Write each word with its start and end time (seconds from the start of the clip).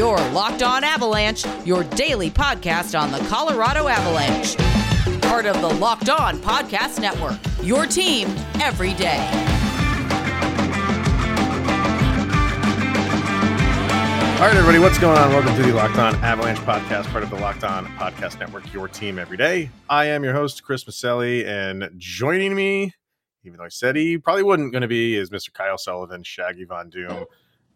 Your 0.00 0.16
Locked 0.30 0.62
On 0.62 0.82
Avalanche, 0.82 1.44
your 1.66 1.84
daily 1.84 2.30
podcast 2.30 2.98
on 2.98 3.12
the 3.12 3.18
Colorado 3.28 3.86
Avalanche. 3.86 4.56
Part 5.20 5.44
of 5.44 5.60
the 5.60 5.68
Locked 5.68 6.08
On 6.08 6.38
Podcast 6.38 7.02
Network. 7.02 7.38
Your 7.62 7.84
team 7.84 8.28
every 8.62 8.94
day. 8.94 9.18
All 14.38 14.46
right, 14.46 14.56
everybody, 14.56 14.78
what's 14.78 14.98
going 14.98 15.18
on? 15.18 15.34
Welcome 15.34 15.54
to 15.56 15.62
the 15.64 15.74
Locked 15.74 15.98
On 15.98 16.14
Avalanche 16.24 16.60
podcast, 16.60 17.04
part 17.10 17.22
of 17.22 17.28
the 17.28 17.36
Locked 17.36 17.64
On 17.64 17.84
Podcast 17.98 18.40
Network, 18.40 18.72
your 18.72 18.88
team 18.88 19.18
every 19.18 19.36
day. 19.36 19.68
I 19.90 20.06
am 20.06 20.24
your 20.24 20.32
host, 20.32 20.62
Chris 20.62 20.84
Maselli, 20.84 21.44
and 21.44 21.90
joining 21.98 22.54
me, 22.54 22.94
even 23.44 23.58
though 23.58 23.64
I 23.64 23.68
said 23.68 23.96
he 23.96 24.16
probably 24.16 24.44
wasn't 24.44 24.72
going 24.72 24.80
to 24.80 24.88
be, 24.88 25.14
is 25.14 25.28
Mr. 25.28 25.52
Kyle 25.52 25.76
Sullivan, 25.76 26.22
Shaggy 26.22 26.64
Von 26.64 26.88
Doom, 26.88 27.26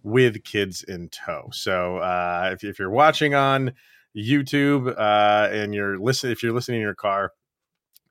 with 0.05 0.45
kids 0.45 0.85
in 0.85 1.09
tow. 1.09 1.49
So 1.53 1.97
uh, 1.97 2.51
if, 2.53 2.63
if 2.63 2.79
you're 2.79 2.91
watching 2.91 3.35
on 3.35 3.73
YouTube 4.17 4.95
uh, 4.97 5.49
and 5.51 5.75
you're 5.75 5.99
listening, 5.99 6.33
if 6.33 6.43
you're 6.43 6.53
listening 6.53 6.77
in 6.77 6.83
your 6.83 6.95
car, 6.95 7.33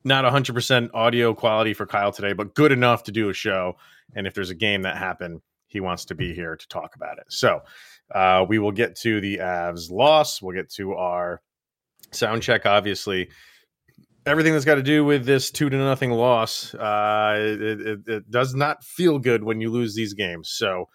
not 0.03 0.25
100% 0.25 0.89
audio 0.93 1.33
quality 1.33 1.73
for 1.73 1.85
Kyle 1.85 2.11
today, 2.11 2.33
but 2.33 2.55
good 2.55 2.73
enough 2.73 3.03
to 3.03 3.11
do 3.11 3.29
a 3.29 3.33
show. 3.33 3.77
And 4.15 4.27
if 4.27 4.33
there's 4.33 4.49
a 4.49 4.55
game 4.55 4.81
that 4.81 4.97
happened, 4.97 5.41
he 5.67 5.79
wants 5.79 6.05
to 6.05 6.15
be 6.15 6.33
here 6.33 6.57
to 6.57 6.67
talk 6.67 6.95
about 6.95 7.19
it. 7.19 7.25
So 7.29 7.61
uh, 8.13 8.45
we 8.47 8.59
will 8.59 8.71
get 8.71 8.95
to 8.97 9.21
the 9.21 9.37
Avs 9.37 9.89
loss. 9.89 10.41
We'll 10.41 10.55
get 10.55 10.69
to 10.73 10.93
our 10.93 11.41
sound 12.11 12.41
check, 12.41 12.65
obviously. 12.65 13.29
Everything 14.25 14.53
that's 14.53 14.65
got 14.65 14.75
to 14.75 14.83
do 14.83 15.05
with 15.05 15.25
this 15.25 15.51
two 15.51 15.69
to 15.69 15.77
nothing 15.77 16.11
loss, 16.11 16.73
uh, 16.73 17.35
it, 17.37 17.61
it, 17.61 17.99
it 18.07 18.31
does 18.31 18.55
not 18.55 18.83
feel 18.83 19.19
good 19.19 19.43
when 19.43 19.61
you 19.61 19.69
lose 19.69 19.95
these 19.95 20.13
games. 20.13 20.49
So 20.49 20.89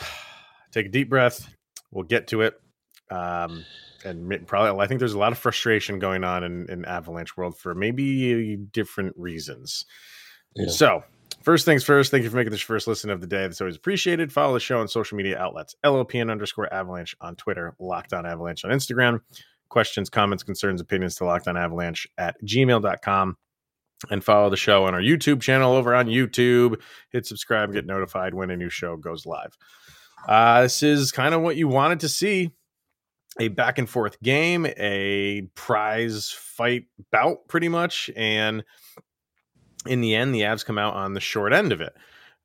take 0.72 0.86
a 0.86 0.90
deep 0.90 1.08
breath. 1.08 1.48
We'll 1.90 2.04
get 2.04 2.28
to 2.28 2.42
it. 2.42 2.60
Um, 3.10 3.64
and 4.04 4.46
probably, 4.46 4.82
I 4.82 4.86
think 4.86 5.00
there's 5.00 5.14
a 5.14 5.18
lot 5.18 5.32
of 5.32 5.38
frustration 5.38 5.98
going 5.98 6.24
on 6.24 6.44
in, 6.44 6.70
in 6.70 6.84
Avalanche 6.84 7.36
world 7.36 7.58
for 7.58 7.74
maybe 7.74 8.56
different 8.56 9.16
reasons. 9.16 9.84
Yeah. 10.54 10.68
So, 10.68 11.04
first 11.42 11.64
things 11.64 11.84
first, 11.84 12.10
thank 12.10 12.24
you 12.24 12.30
for 12.30 12.36
making 12.36 12.52
this 12.52 12.60
first 12.60 12.86
listen 12.86 13.10
of 13.10 13.20
the 13.20 13.26
day. 13.26 13.42
That's 13.42 13.60
always 13.60 13.76
appreciated. 13.76 14.32
Follow 14.32 14.54
the 14.54 14.60
show 14.60 14.80
on 14.80 14.88
social 14.88 15.16
media 15.16 15.38
outlets 15.38 15.74
LOPN 15.84 16.30
underscore 16.30 16.72
avalanche 16.72 17.16
on 17.20 17.36
Twitter, 17.36 17.74
Locked 17.78 18.12
On 18.12 18.26
Avalanche 18.26 18.64
on 18.64 18.70
Instagram. 18.70 19.20
Questions, 19.68 20.08
comments, 20.08 20.42
concerns, 20.44 20.80
opinions 20.80 21.16
to 21.16 21.24
Locked 21.24 21.48
On 21.48 21.56
Avalanche 21.56 22.06
at 22.18 22.36
gmail.com. 22.44 23.36
And 24.10 24.22
follow 24.22 24.50
the 24.50 24.58
show 24.58 24.84
on 24.84 24.94
our 24.94 25.00
YouTube 25.00 25.40
channel 25.40 25.72
over 25.72 25.94
on 25.94 26.06
YouTube. 26.06 26.80
Hit 27.10 27.26
subscribe, 27.26 27.72
get 27.72 27.86
notified 27.86 28.34
when 28.34 28.50
a 28.50 28.56
new 28.56 28.68
show 28.68 28.96
goes 28.96 29.24
live. 29.24 29.56
Uh, 30.26 30.62
this 30.62 30.82
is 30.82 31.12
kind 31.12 31.34
of 31.34 31.40
what 31.40 31.56
you 31.56 31.68
wanted 31.68 32.00
to 32.00 32.08
see 32.08 32.50
a 33.38 33.48
back 33.48 33.78
and 33.78 33.88
forth 33.88 34.20
game, 34.22 34.66
a 34.76 35.42
prize 35.54 36.30
fight 36.30 36.84
bout, 37.12 37.48
pretty 37.48 37.68
much. 37.68 38.10
And 38.16 38.64
in 39.86 40.00
the 40.00 40.14
end, 40.14 40.34
the 40.34 40.42
Avs 40.42 40.64
come 40.64 40.78
out 40.78 40.94
on 40.94 41.14
the 41.14 41.20
short 41.20 41.52
end 41.52 41.72
of 41.72 41.80
it. 41.80 41.94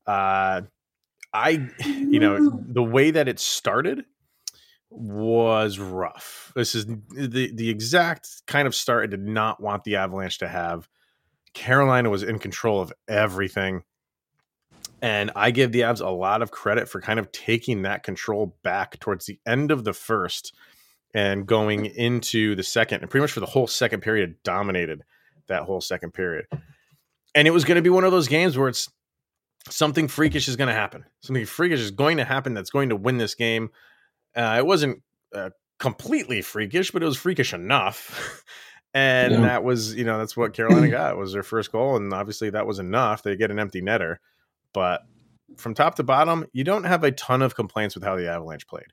Uh, 0.06 0.62
I, 1.34 1.70
you 1.86 2.20
know, 2.20 2.62
the 2.68 2.84
way 2.84 3.12
that 3.12 3.28
it 3.28 3.40
started 3.40 4.04
was 4.90 5.80
rough. 5.80 6.52
This 6.56 6.76
is 6.76 6.86
the 6.86 7.52
the 7.54 7.70
exact 7.70 8.28
kind 8.46 8.68
of 8.68 8.76
start 8.76 9.04
I 9.04 9.08
did 9.08 9.26
not 9.26 9.62
want 9.62 9.86
the 9.86 9.96
Avalanche 9.96 10.40
to 10.40 10.50
have. 10.50 10.90
Carolina 11.54 12.10
was 12.10 12.24
in 12.24 12.40
control 12.40 12.82
of 12.82 12.92
everything. 13.08 13.84
And 15.02 15.32
I 15.36 15.52
give 15.52 15.72
the 15.72 15.82
Avs 15.82 16.06
a 16.06 16.10
lot 16.10 16.42
of 16.42 16.52
credit 16.52 16.88
for 16.88 17.02
kind 17.02 17.20
of 17.20 17.32
taking 17.32 17.82
that 17.84 18.04
control 18.04 18.56
back 18.64 19.00
towards 19.00 19.26
the 19.26 19.40
end 19.48 19.72
of 19.72 19.84
the 19.84 19.94
first 19.94 20.54
and 21.14 21.46
going 21.46 21.86
into 21.86 22.56
the 22.56 22.64
second, 22.64 23.02
and 23.02 23.10
pretty 23.10 23.24
much 23.24 23.32
for 23.32 23.40
the 23.40 23.46
whole 23.46 23.68
second 23.68 24.02
period, 24.02 24.36
dominated 24.44 25.04
that 25.48 25.64
whole 25.64 25.82
second 25.82 26.14
period. 26.14 26.46
And 27.36 27.48
it 27.48 27.52
was 27.52 27.66
going 27.66 27.76
to 27.76 27.82
be 27.82 27.90
one 27.90 28.04
of 28.04 28.12
those 28.12 28.28
games 28.28 28.58
where 28.58 28.70
it's 28.70 28.90
something 29.70 30.08
freakish 30.08 30.48
is 30.48 30.56
going 30.56 30.68
to 30.68 30.74
happen. 30.74 31.06
Something 31.22 31.46
freakish 31.46 31.80
is 31.80 31.92
going 31.92 32.18
to 32.18 32.26
happen 32.26 32.54
that's 32.54 32.70
going 32.70 32.90
to 32.90 32.96
win 32.96 33.18
this 33.18 33.36
game. 33.36 33.72
Uh, 34.36 34.56
it 34.58 34.66
wasn't 34.66 35.02
uh, 35.34 35.50
completely 35.80 36.42
freakish, 36.42 36.92
but 36.92 37.04
it 37.04 37.06
was 37.06 37.18
freakish 37.18 37.54
enough. 37.54 38.44
and 38.94 39.34
yeah. 39.34 39.42
that 39.42 39.64
was, 39.64 39.96
you 39.96 40.04
know, 40.04 40.18
that's 40.18 40.38
what 40.38 40.54
Carolina 40.54 40.88
got 40.92 41.18
was 41.18 41.34
their 41.34 41.44
first 41.44 41.72
goal, 41.72 41.96
and 41.96 42.14
obviously 42.14 42.50
that 42.50 42.68
was 42.68 42.80
enough. 42.80 43.24
They 43.24 43.36
get 43.36 43.52
an 43.52 43.60
empty 43.60 43.82
netter. 43.82 44.18
But 44.74 45.06
from 45.58 45.74
top 45.74 45.96
to 45.96 46.04
bottom, 46.04 46.46
you 46.54 46.64
don't 46.64 46.84
have 46.84 47.04
a 47.04 47.12
ton 47.12 47.42
of 47.42 47.56
complaints 47.56 47.96
with 47.96 48.04
how 48.04 48.16
the 48.16 48.30
Avalanche 48.30 48.68
played. 48.68 48.88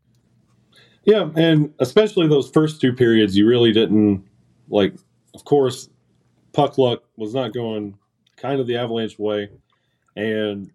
Yeah, 1.05 1.31
and 1.37 1.73
especially 1.79 2.29
those 2.29 2.51
first 2.51 2.81
two 2.81 2.93
periods, 2.93 3.37
you 3.37 3.47
really 3.47 3.73
didn't 3.73 4.25
like. 4.69 4.95
Of 5.35 5.45
course, 5.45 5.89
puck 6.53 6.79
luck 6.79 7.05
was 7.17 7.35
not 7.35 7.55
going 7.55 7.97
kind 8.37 8.61
of 8.61 8.67
the 8.67 8.77
Avalanche 8.77 9.19
way, 9.19 9.49
and 10.17 10.71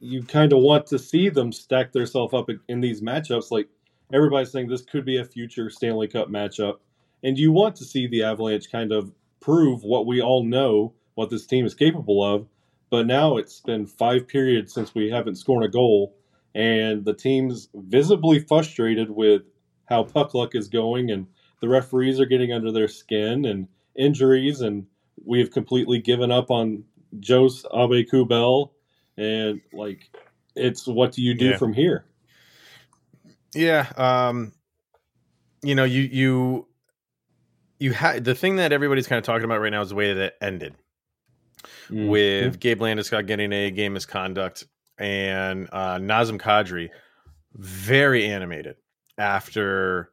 you 0.00 0.22
kind 0.22 0.52
of 0.52 0.60
want 0.60 0.86
to 0.86 0.98
see 0.98 1.28
them 1.28 1.52
stack 1.52 1.92
themselves 1.92 2.32
up 2.32 2.48
in 2.68 2.80
these 2.80 3.00
matchups. 3.00 3.50
Like 3.50 3.68
everybody's 4.12 4.52
saying, 4.52 4.68
this 4.68 4.82
could 4.82 5.04
be 5.04 5.18
a 5.18 5.24
future 5.24 5.68
Stanley 5.68 6.08
Cup 6.08 6.28
matchup, 6.28 6.76
and 7.22 7.38
you 7.38 7.52
want 7.52 7.76
to 7.76 7.84
see 7.84 8.06
the 8.06 8.22
Avalanche 8.22 8.70
kind 8.70 8.92
of 8.92 9.12
prove 9.40 9.82
what 9.82 10.06
we 10.06 10.22
all 10.22 10.44
know 10.44 10.94
what 11.16 11.30
this 11.30 11.46
team 11.46 11.66
is 11.66 11.74
capable 11.74 12.22
of 12.22 12.46
but 12.90 13.06
now 13.06 13.36
it's 13.36 13.60
been 13.60 13.86
five 13.86 14.28
periods 14.28 14.72
since 14.72 14.94
we 14.94 15.10
haven't 15.10 15.36
scored 15.36 15.64
a 15.64 15.68
goal, 15.68 16.16
and 16.54 17.04
the 17.04 17.14
team's 17.14 17.68
visibly 17.74 18.38
frustrated 18.38 19.10
with 19.10 19.42
how 19.86 20.04
puck 20.04 20.34
luck 20.34 20.54
is 20.54 20.68
going, 20.68 21.10
and 21.10 21.26
the 21.60 21.68
referees 21.68 22.20
are 22.20 22.26
getting 22.26 22.52
under 22.52 22.72
their 22.72 22.88
skin, 22.88 23.44
and 23.44 23.68
injuries, 23.96 24.60
and 24.60 24.86
we 25.24 25.40
have 25.40 25.50
completely 25.50 25.98
given 26.00 26.30
up 26.30 26.50
on 26.50 26.84
Jos 27.20 27.64
Aube-Kubel, 27.64 28.72
and 29.16 29.60
like, 29.72 30.10
it's 30.54 30.86
what 30.86 31.12
do 31.12 31.22
you 31.22 31.34
do 31.34 31.50
yeah. 31.50 31.56
from 31.56 31.72
here? 31.72 32.04
Yeah, 33.54 33.90
um, 33.96 34.52
you 35.62 35.74
know, 35.74 35.84
you 35.84 36.02
you 36.02 36.66
you 37.78 37.92
had 37.92 38.24
the 38.24 38.34
thing 38.34 38.56
that 38.56 38.72
everybody's 38.72 39.06
kind 39.06 39.18
of 39.18 39.24
talking 39.24 39.44
about 39.44 39.60
right 39.60 39.70
now 39.70 39.82
is 39.82 39.90
the 39.90 39.94
way 39.94 40.12
that 40.12 40.22
it 40.22 40.34
ended 40.40 40.74
mm-hmm. 41.88 42.08
with 42.08 42.60
Gabe 42.60 42.80
Landeskog 42.80 43.26
getting 43.26 43.52
a 43.52 43.70
game 43.70 43.94
misconduct 43.94 44.66
and 44.98 45.68
uh, 45.72 45.98
Nazem 45.98 46.40
Kadri 46.40 46.90
very 47.54 48.26
animated 48.26 48.76
after 49.18 50.10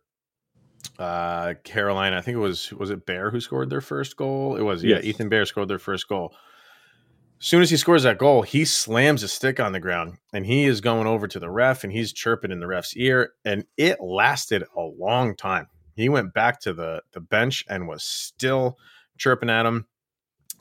uh, 1.00 1.56
Carolina. 1.64 2.18
I 2.18 2.22
think 2.22 2.36
it 2.36 2.42
was 2.42 2.72
was 2.74 2.90
it 2.90 3.06
Bear 3.06 3.32
who 3.32 3.40
scored 3.42 3.70
their 3.70 3.82
first 3.82 4.18
goal. 4.18 4.56
It 4.56 4.62
was 4.62 4.84
yes. 4.84 5.04
yeah, 5.04 5.10
Ethan 5.10 5.30
Bear 5.30 5.46
scored 5.46 5.68
their 5.68 5.80
first 5.80 6.08
goal. 6.08 6.34
As 7.40 7.48
soon 7.48 7.64
as 7.64 7.72
he 7.72 7.78
scores 7.78 8.04
that 8.04 8.20
goal, 8.20 8.44
he 8.44 8.66
slams 8.66 9.24
a 9.24 9.28
stick 9.28 9.60
on 9.60 9.72
the 9.72 9.80
ground 9.80 10.18
and 10.32 10.46
he 10.46 10.66
is 10.66 10.80
going 10.80 11.08
over 11.08 11.28
to 11.28 11.40
the 11.40 11.50
ref 11.50 11.84
and 11.84 11.92
he's 11.92 12.14
chirping 12.14 12.52
in 12.52 12.60
the 12.60 12.68
ref's 12.68 12.96
ear. 12.96 13.34
And 13.44 13.66
it 13.78 14.00
lasted 14.00 14.64
a 14.78 14.82
long 14.82 15.36
time. 15.36 15.68
He 15.96 16.08
went 16.08 16.34
back 16.36 16.62
to 16.62 16.74
the 16.74 17.02
the 17.14 17.20
bench 17.20 17.66
and 17.68 17.88
was 17.88 18.04
still 18.04 18.78
chirping 19.18 19.50
at 19.50 19.66
him. 19.66 19.88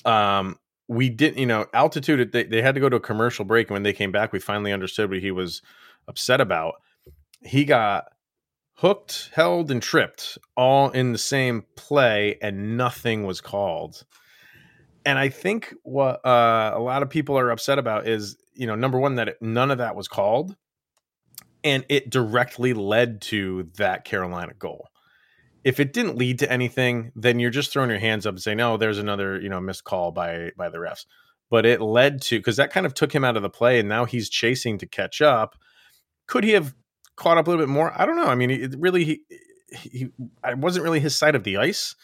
Um, 0.04 0.58
we 0.90 1.08
didn't, 1.08 1.38
you 1.38 1.46
know, 1.46 1.66
altitude. 1.72 2.32
They, 2.32 2.42
they 2.42 2.60
had 2.60 2.74
to 2.74 2.80
go 2.80 2.88
to 2.88 2.96
a 2.96 3.00
commercial 3.00 3.44
break, 3.44 3.68
and 3.68 3.74
when 3.74 3.84
they 3.84 3.92
came 3.92 4.10
back, 4.10 4.32
we 4.32 4.40
finally 4.40 4.72
understood 4.72 5.08
what 5.08 5.20
he 5.20 5.30
was 5.30 5.62
upset 6.08 6.40
about. 6.40 6.74
He 7.44 7.64
got 7.64 8.06
hooked, 8.74 9.30
held, 9.32 9.70
and 9.70 9.80
tripped 9.80 10.36
all 10.56 10.90
in 10.90 11.12
the 11.12 11.18
same 11.18 11.64
play, 11.76 12.38
and 12.42 12.76
nothing 12.76 13.24
was 13.24 13.40
called. 13.40 14.04
And 15.06 15.16
I 15.16 15.28
think 15.28 15.72
what 15.84 16.26
uh, 16.26 16.72
a 16.74 16.80
lot 16.80 17.04
of 17.04 17.08
people 17.08 17.38
are 17.38 17.50
upset 17.50 17.78
about 17.78 18.08
is, 18.08 18.36
you 18.54 18.66
know, 18.66 18.74
number 18.74 18.98
one, 18.98 19.14
that 19.14 19.40
none 19.40 19.70
of 19.70 19.78
that 19.78 19.94
was 19.94 20.08
called, 20.08 20.56
and 21.62 21.86
it 21.88 22.10
directly 22.10 22.74
led 22.74 23.20
to 23.22 23.70
that 23.76 24.04
Carolina 24.04 24.54
goal 24.59 24.88
if 25.65 25.80
it 25.80 25.92
didn't 25.92 26.16
lead 26.16 26.39
to 26.41 26.51
anything, 26.51 27.12
then 27.15 27.39
you're 27.39 27.51
just 27.51 27.72
throwing 27.72 27.91
your 27.91 27.98
hands 27.98 28.27
up 28.27 28.34
and 28.34 28.42
saying, 28.42 28.57
"No, 28.57 28.77
there's 28.77 28.98
another 28.98 29.41
you 29.41 29.48
know 29.48 29.60
missed 29.60 29.84
call 29.84 30.12
by 30.12 30.51
by 30.57 30.68
the 30.68 30.78
refs." 30.78 31.07
But 31.51 31.66
it 31.66 31.80
led 31.80 32.22
to 32.22 32.39
because 32.39 32.57
that 32.57 32.72
kind 32.72 32.86
of 32.86 32.95
took 32.95 33.12
him 33.12 33.24
out 33.24 33.36
of 33.36 33.42
the 33.42 33.51
play, 33.51 33.78
and 33.78 33.89
now 33.89 34.04
he's 34.04 34.28
chasing 34.28 34.78
to 34.78 34.86
catch 34.86 35.21
up. 35.21 35.57
Could 36.27 36.45
he 36.45 36.53
have 36.53 36.74
caught 37.16 37.39
up 37.39 37.47
a 37.47 37.51
little 37.51 37.65
bit 37.65 37.72
more? 37.72 37.92
I 37.95 38.07
don't 38.07 38.16
know. 38.16 38.28
I 38.28 38.34
mean, 38.34 38.51
it 38.51 38.74
really 38.78 39.04
he, 39.04 39.21
he 39.71 40.09
I 40.42 40.54
wasn't 40.54 40.84
really 40.84 41.01
his 41.01 41.16
side 41.16 41.34
of 41.34 41.45
the 41.45 41.57
ice 41.57 41.95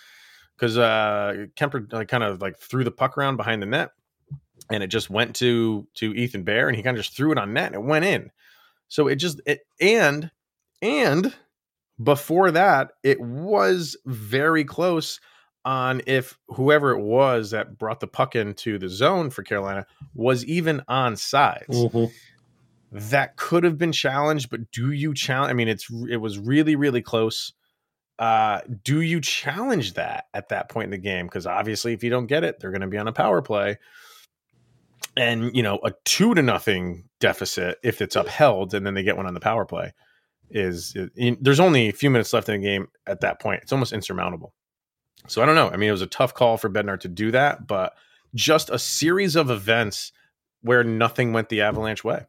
because 0.57 0.77
uh, 0.77 1.47
Kuemper 1.57 1.93
like, 1.93 2.09
kind 2.09 2.25
of 2.25 2.41
like 2.41 2.59
threw 2.59 2.85
the 2.85 2.91
puck 2.91 3.17
around 3.17 3.37
behind 3.37 3.63
the 3.63 3.67
net, 3.67 3.91
and 4.71 4.83
it 4.83 4.89
just 4.89 5.11
went 5.11 5.37
to 5.37 5.87
to 5.95 6.15
Ethan 6.15 6.43
Bear, 6.43 6.69
and 6.69 6.77
he 6.77 6.83
kind 6.83 6.97
of 6.97 7.03
just 7.03 7.17
threw 7.17 7.33
it 7.33 7.39
on 7.39 7.53
net, 7.53 7.67
and 7.67 7.77
it 7.77 7.83
went 7.83 8.05
in. 8.05 8.31
So 8.89 9.09
it 9.09 9.17
just 9.17 9.41
it 9.47 9.61
and 9.81 10.31
and 10.83 11.35
before 12.03 12.51
that, 12.51 12.93
it 13.03 13.21
was 13.21 13.97
very 14.05 14.65
close 14.65 15.21
on 15.65 16.01
if 16.07 16.39
whoever 16.49 16.93
it 16.93 17.01
was 17.01 17.51
that 17.51 17.77
brought 17.77 18.01
the 18.01 18.07
puck 18.07 18.37
into 18.37 18.79
the 18.79 18.89
zone 18.89 19.31
for 19.31 19.43
Carolina 19.43 19.85
was 20.15 20.45
even 20.45 20.83
on 20.87 21.17
sides. 21.17 21.77
Mm-hmm. 21.77 22.05
that 22.93 23.37
could 23.37 23.65
have 23.65 23.77
been 23.77 23.93
challenged, 23.93 24.49
but 24.49 24.71
do 24.71 24.93
you 24.93 25.13
challenge? 25.13 25.51
I 25.51 25.55
mean, 25.55 25.69
it's 25.69 25.91
it 26.09 26.19
was 26.19 26.39
really 26.39 26.77
really 26.77 27.03
close. 27.03 27.53
Uh, 28.19 28.61
do 28.85 29.01
you 29.01 29.21
challenge 29.21 29.95
that 29.95 30.27
at 30.33 30.49
that 30.49 30.71
point 30.71 30.87
in 30.87 30.91
the 30.93 30.99
game? 30.99 31.27
Because 31.27 31.47
obviously, 31.47 31.93
if 31.93 32.03
you 32.05 32.11
don't 32.11 32.27
get 32.27 32.45
it, 32.45 32.61
they're 32.61 32.71
going 32.71 32.81
to 32.81 32.87
be 32.87 32.97
on 32.97 33.09
a 33.09 33.13
power 33.13 33.43
play, 33.43 33.79
and 35.17 35.55
you 35.55 35.63
know 35.63 35.81
a 35.85 35.93
two 36.05 36.35
to 36.35 36.43
nothing 36.43 37.09
deficit 37.19 37.79
if 37.83 38.01
it's 38.01 38.17
upheld, 38.17 38.73
and 38.73 38.87
then 38.87 38.95
they 38.95 39.03
get 39.03 39.17
one 39.17 39.27
on 39.27 39.35
the 39.35 39.41
power 39.41 39.65
play. 39.65 39.93
Is, 40.51 40.95
is 41.17 41.37
there's 41.41 41.61
only 41.61 41.89
a 41.89 41.93
few 41.93 42.11
minutes 42.11 42.33
left 42.33 42.49
in 42.49 42.61
the 42.61 42.67
game 42.67 42.89
at 43.07 43.21
that 43.21 43.41
point? 43.41 43.63
It's 43.63 43.73
almost 43.73 43.93
insurmountable. 43.93 44.55
So 45.27 45.43
I 45.43 45.47
don't 45.47 45.57
know. 45.57 45.71
I 45.71 45.77
mean, 45.77 45.89
it 45.89 45.93
was 45.93 46.03
a 46.03 46.07
tough 46.07 46.35
call 46.35 46.57
for 46.57 46.71
Bednar 46.71 47.01
to 47.01 47.09
do 47.09 47.31
that, 47.33 47.67
but 47.67 47.95
just 48.35 48.71
a 48.71 48.79
series 48.79 49.35
of 49.35 49.51
events 49.51 50.13
where 50.61 50.85
nothing 50.85 51.33
went 51.33 51.49
the 51.49 51.63
Avalanche 51.63 52.05
way 52.05 52.27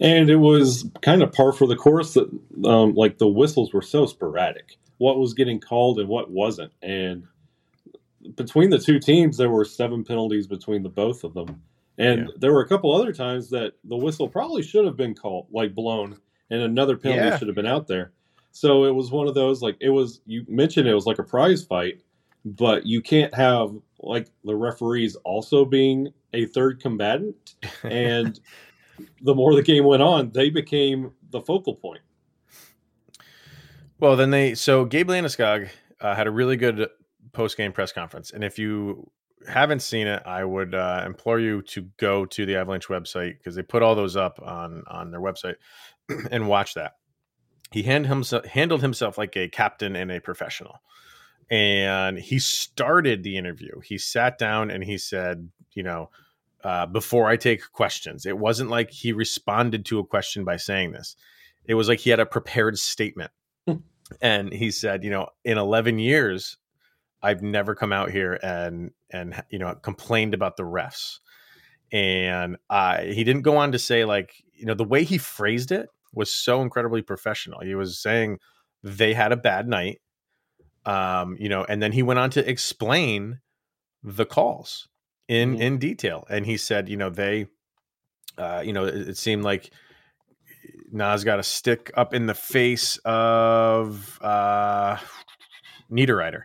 and 0.00 0.28
it 0.28 0.36
was 0.36 0.88
kind 1.02 1.22
of 1.22 1.32
par 1.32 1.52
for 1.52 1.66
the 1.66 1.76
course 1.76 2.14
that 2.14 2.28
um, 2.64 2.94
like 2.94 3.18
the 3.18 3.28
whistles 3.28 3.72
were 3.72 3.82
so 3.82 4.06
sporadic 4.06 4.76
what 4.98 5.18
was 5.18 5.34
getting 5.34 5.60
called 5.60 5.98
and 5.98 6.08
what 6.08 6.30
wasn't 6.30 6.72
and 6.82 7.24
between 8.34 8.70
the 8.70 8.78
two 8.78 8.98
teams 8.98 9.36
there 9.36 9.50
were 9.50 9.64
seven 9.64 10.04
penalties 10.04 10.46
between 10.46 10.82
the 10.82 10.88
both 10.88 11.24
of 11.24 11.34
them 11.34 11.62
and 11.98 12.20
yeah. 12.20 12.34
there 12.38 12.52
were 12.52 12.62
a 12.62 12.68
couple 12.68 12.94
other 12.94 13.12
times 13.12 13.50
that 13.50 13.74
the 13.84 13.96
whistle 13.96 14.28
probably 14.28 14.62
should 14.62 14.84
have 14.84 14.96
been 14.96 15.14
called 15.14 15.46
like 15.50 15.74
blown 15.74 16.18
and 16.50 16.62
another 16.62 16.96
penalty 16.96 17.24
yeah. 17.24 17.38
should 17.38 17.48
have 17.48 17.56
been 17.56 17.66
out 17.66 17.86
there 17.86 18.12
so 18.52 18.84
it 18.84 18.94
was 18.94 19.10
one 19.10 19.28
of 19.28 19.34
those 19.34 19.62
like 19.62 19.76
it 19.80 19.90
was 19.90 20.20
you 20.26 20.44
mentioned 20.48 20.88
it 20.88 20.94
was 20.94 21.06
like 21.06 21.18
a 21.18 21.24
prize 21.24 21.64
fight 21.64 22.00
but 22.44 22.86
you 22.86 23.02
can't 23.02 23.34
have 23.34 23.70
like 24.00 24.28
the 24.44 24.54
referees 24.54 25.16
also 25.24 25.64
being 25.64 26.12
a 26.32 26.46
third 26.46 26.80
combatant 26.80 27.56
and 27.82 28.38
the 29.20 29.34
more 29.34 29.54
the 29.54 29.62
game 29.62 29.84
went 29.84 30.02
on, 30.02 30.30
they 30.30 30.50
became 30.50 31.12
the 31.30 31.40
focal 31.40 31.74
point. 31.74 32.02
Well, 33.98 34.16
then 34.16 34.30
they 34.30 34.54
so 34.54 34.84
Gabe 34.84 35.08
Landeskog 35.08 35.68
uh, 36.00 36.14
had 36.14 36.26
a 36.26 36.30
really 36.30 36.56
good 36.56 36.88
post 37.32 37.56
game 37.56 37.72
press 37.72 37.92
conference, 37.92 38.30
and 38.30 38.44
if 38.44 38.58
you 38.58 39.10
haven't 39.48 39.80
seen 39.80 40.06
it, 40.06 40.22
I 40.26 40.44
would 40.44 40.74
uh, 40.74 41.02
implore 41.06 41.40
you 41.40 41.62
to 41.62 41.82
go 41.96 42.26
to 42.26 42.46
the 42.46 42.56
Avalanche 42.56 42.88
website 42.88 43.38
because 43.38 43.54
they 43.54 43.62
put 43.62 43.82
all 43.82 43.94
those 43.94 44.16
up 44.16 44.38
on 44.42 44.82
on 44.86 45.10
their 45.10 45.20
website 45.20 45.56
and 46.30 46.48
watch 46.48 46.74
that. 46.74 46.92
He 47.72 47.82
hand 47.82 48.06
himself, 48.06 48.44
handled 48.44 48.82
himself 48.82 49.18
like 49.18 49.36
a 49.36 49.48
captain 49.48 49.96
and 49.96 50.10
a 50.10 50.20
professional, 50.20 50.80
and 51.50 52.18
he 52.18 52.38
started 52.38 53.22
the 53.22 53.36
interview. 53.36 53.80
He 53.80 53.98
sat 53.98 54.38
down 54.38 54.70
and 54.70 54.84
he 54.84 54.98
said, 54.98 55.50
"You 55.72 55.82
know." 55.82 56.10
uh, 56.66 56.84
before 56.84 57.28
I 57.28 57.36
take 57.36 57.70
questions. 57.70 58.26
It 58.26 58.36
wasn't 58.36 58.70
like 58.70 58.90
he 58.90 59.12
responded 59.12 59.84
to 59.86 60.00
a 60.00 60.04
question 60.04 60.44
by 60.44 60.56
saying 60.56 60.90
this. 60.90 61.14
It 61.64 61.74
was 61.74 61.88
like 61.88 62.00
he 62.00 62.10
had 62.10 62.18
a 62.18 62.26
prepared 62.26 62.78
statement. 62.78 63.30
And 64.20 64.52
he 64.52 64.70
said, 64.70 65.02
you 65.02 65.10
know, 65.10 65.30
in 65.44 65.58
11 65.58 65.98
years, 65.98 66.58
I've 67.24 67.42
never 67.42 67.74
come 67.74 67.92
out 67.92 68.12
here 68.12 68.38
and 68.40 68.92
and 69.10 69.42
you 69.50 69.58
know 69.58 69.74
complained 69.74 70.32
about 70.32 70.56
the 70.56 70.62
refs. 70.62 71.18
And 71.90 72.56
I 72.70 73.06
he 73.06 73.24
didn't 73.24 73.42
go 73.42 73.56
on 73.56 73.72
to 73.72 73.80
say 73.80 74.04
like, 74.04 74.30
you 74.54 74.64
know, 74.64 74.74
the 74.74 74.84
way 74.84 75.02
he 75.02 75.18
phrased 75.18 75.72
it 75.72 75.88
was 76.16 76.32
so 76.32 76.62
incredibly 76.62 77.02
professional. 77.02 77.60
He 77.60 77.74
was 77.74 77.98
saying 77.98 78.38
they 78.82 79.14
had 79.14 79.32
a 79.32 79.36
bad 79.36 79.68
night. 79.68 80.00
Um, 80.84 81.36
you 81.38 81.48
know, 81.48 81.64
and 81.68 81.82
then 81.82 81.92
he 81.92 82.02
went 82.02 82.18
on 82.18 82.30
to 82.30 82.48
explain 82.48 83.40
the 84.02 84.24
calls 84.24 84.88
in 85.28 85.54
mm-hmm. 85.54 85.62
in 85.62 85.78
detail 85.78 86.24
and 86.30 86.46
he 86.46 86.56
said 86.56 86.88
you 86.88 86.96
know 86.96 87.10
they 87.10 87.48
uh 88.38 88.62
you 88.64 88.72
know 88.72 88.84
it, 88.84 89.08
it 89.08 89.16
seemed 89.16 89.42
like 89.42 89.72
Nas 90.92 91.24
got 91.24 91.40
a 91.40 91.42
stick 91.42 91.90
up 91.96 92.14
in 92.14 92.26
the 92.26 92.34
face 92.34 92.98
of 93.04 94.20
uh 94.22 94.98
Niederreiter. 95.90 96.42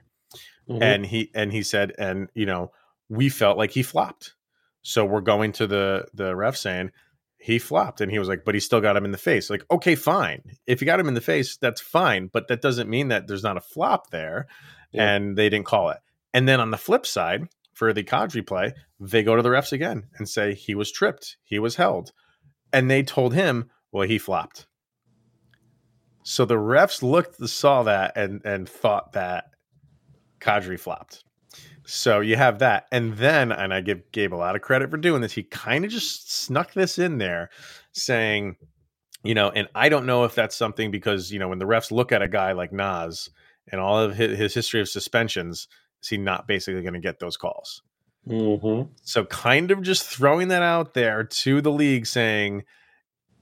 Mm-hmm. 0.70 0.84
And 0.84 1.06
he 1.06 1.32
and 1.34 1.52
he 1.52 1.64
said, 1.64 1.94
and 1.98 2.30
you 2.34 2.46
know, 2.46 2.72
we 3.10 3.30
felt 3.30 3.58
like 3.58 3.72
he 3.72 3.84
flopped. 3.84 4.36
So 4.82 5.06
we're 5.06 5.22
going 5.22 5.52
to 5.54 5.68
the 5.68 6.08
the 6.14 6.36
ref 6.36 6.56
saying 6.56 6.92
he 7.42 7.58
flopped. 7.58 8.02
And 8.02 8.12
he 8.12 8.20
was 8.20 8.28
like, 8.28 8.46
but 8.46 8.54
he 8.54 8.60
still 8.60 8.82
got 8.82 8.96
him 8.96 9.06
in 9.06 9.12
the 9.12 9.18
face. 9.18 9.50
Like, 9.50 9.66
okay, 9.72 9.96
fine. 9.96 10.44
If 10.68 10.80
you 10.80 10.86
got 10.86 11.00
him 11.00 11.08
in 11.08 11.16
the 11.16 11.22
face, 11.22 11.58
that's 11.58 11.82
fine. 11.82 12.28
But 12.28 12.48
that 12.48 12.62
doesn't 12.62 12.90
mean 12.90 13.08
that 13.08 13.28
there's 13.28 13.44
not 13.44 13.58
a 13.58 13.62
flop 13.62 14.12
there. 14.12 14.48
Yeah. 14.92 15.16
And 15.16 15.38
they 15.38 15.50
didn't 15.50 15.66
call 15.66 15.90
it. 15.90 16.00
And 16.34 16.48
then 16.48 16.60
on 16.60 16.72
the 16.72 16.78
flip 16.78 17.06
side, 17.06 17.48
for 17.74 17.94
the 17.94 18.04
Kadri 18.04 18.46
play, 18.46 18.74
they 19.00 19.24
go 19.24 19.36
to 19.36 19.42
the 19.42 19.50
refs 19.50 19.72
again 19.72 20.08
and 20.18 20.30
say 20.30 20.54
he 20.54 20.76
was 20.76 20.92
tripped, 20.92 21.38
he 21.44 21.58
was 21.58 21.78
held. 21.78 22.12
And 22.72 22.90
they 22.90 23.02
told 23.04 23.34
him, 23.34 23.70
well, 23.92 24.08
he 24.08 24.18
flopped. 24.18 24.68
So 26.24 26.46
the 26.46 26.56
refs 26.56 27.02
looked, 27.02 27.38
saw 27.50 27.84
that, 27.84 28.16
and 28.16 28.42
and 28.46 28.70
thought 28.70 29.14
that 29.14 29.46
Kadri 30.40 30.80
flopped. 30.80 31.24
So 31.94 32.22
you 32.22 32.38
have 32.38 32.60
that, 32.60 32.88
and 32.94 33.18
then, 33.18 33.52
and 33.52 33.74
I 33.74 33.82
give 33.82 34.14
Gabe 34.14 34.34
a 34.34 34.36
lot 34.36 34.56
of 34.56 34.62
credit 34.62 34.90
for 34.90 34.96
doing 34.96 35.22
this. 35.22 35.34
He 35.34 35.44
kind 35.44 35.84
of 35.84 35.92
just 35.92 36.32
snuck 36.32 36.72
this 36.74 36.98
in 36.98 37.18
there, 37.18 37.50
saying, 37.92 38.56
you 39.26 39.36
know, 39.36 39.50
and 39.50 39.68
I 39.76 39.90
don't 39.90 40.06
know 40.06 40.24
if 40.24 40.34
that's 40.34 40.56
something 40.56 40.90
because 40.90 41.34
you 41.34 41.40
know 41.40 41.50
when 41.50 41.60
the 41.60 41.66
refs 41.66 41.92
look 41.92 42.14
at 42.14 42.22
a 42.22 42.30
guy 42.30 42.54
like 42.54 42.72
Nas 42.72 43.30
and 43.70 43.82
all 43.82 44.00
of 44.00 44.16
his, 44.16 44.38
his 44.38 44.54
history 44.54 44.80
of 44.80 44.88
suspensions, 44.88 45.68
is 46.02 46.08
he 46.08 46.16
not 46.16 46.48
basically 46.48 46.82
going 46.82 46.94
to 46.94 47.02
get 47.02 47.20
those 47.20 47.36
calls? 47.36 47.82
Mm-hmm. 48.26 48.90
So, 49.04 49.26
kind 49.26 49.70
of 49.70 49.82
just 49.82 50.06
throwing 50.06 50.48
that 50.48 50.64
out 50.64 50.94
there 50.94 51.26
to 51.26 51.60
the 51.60 51.74
league 51.74 52.08
saying, 52.08 52.64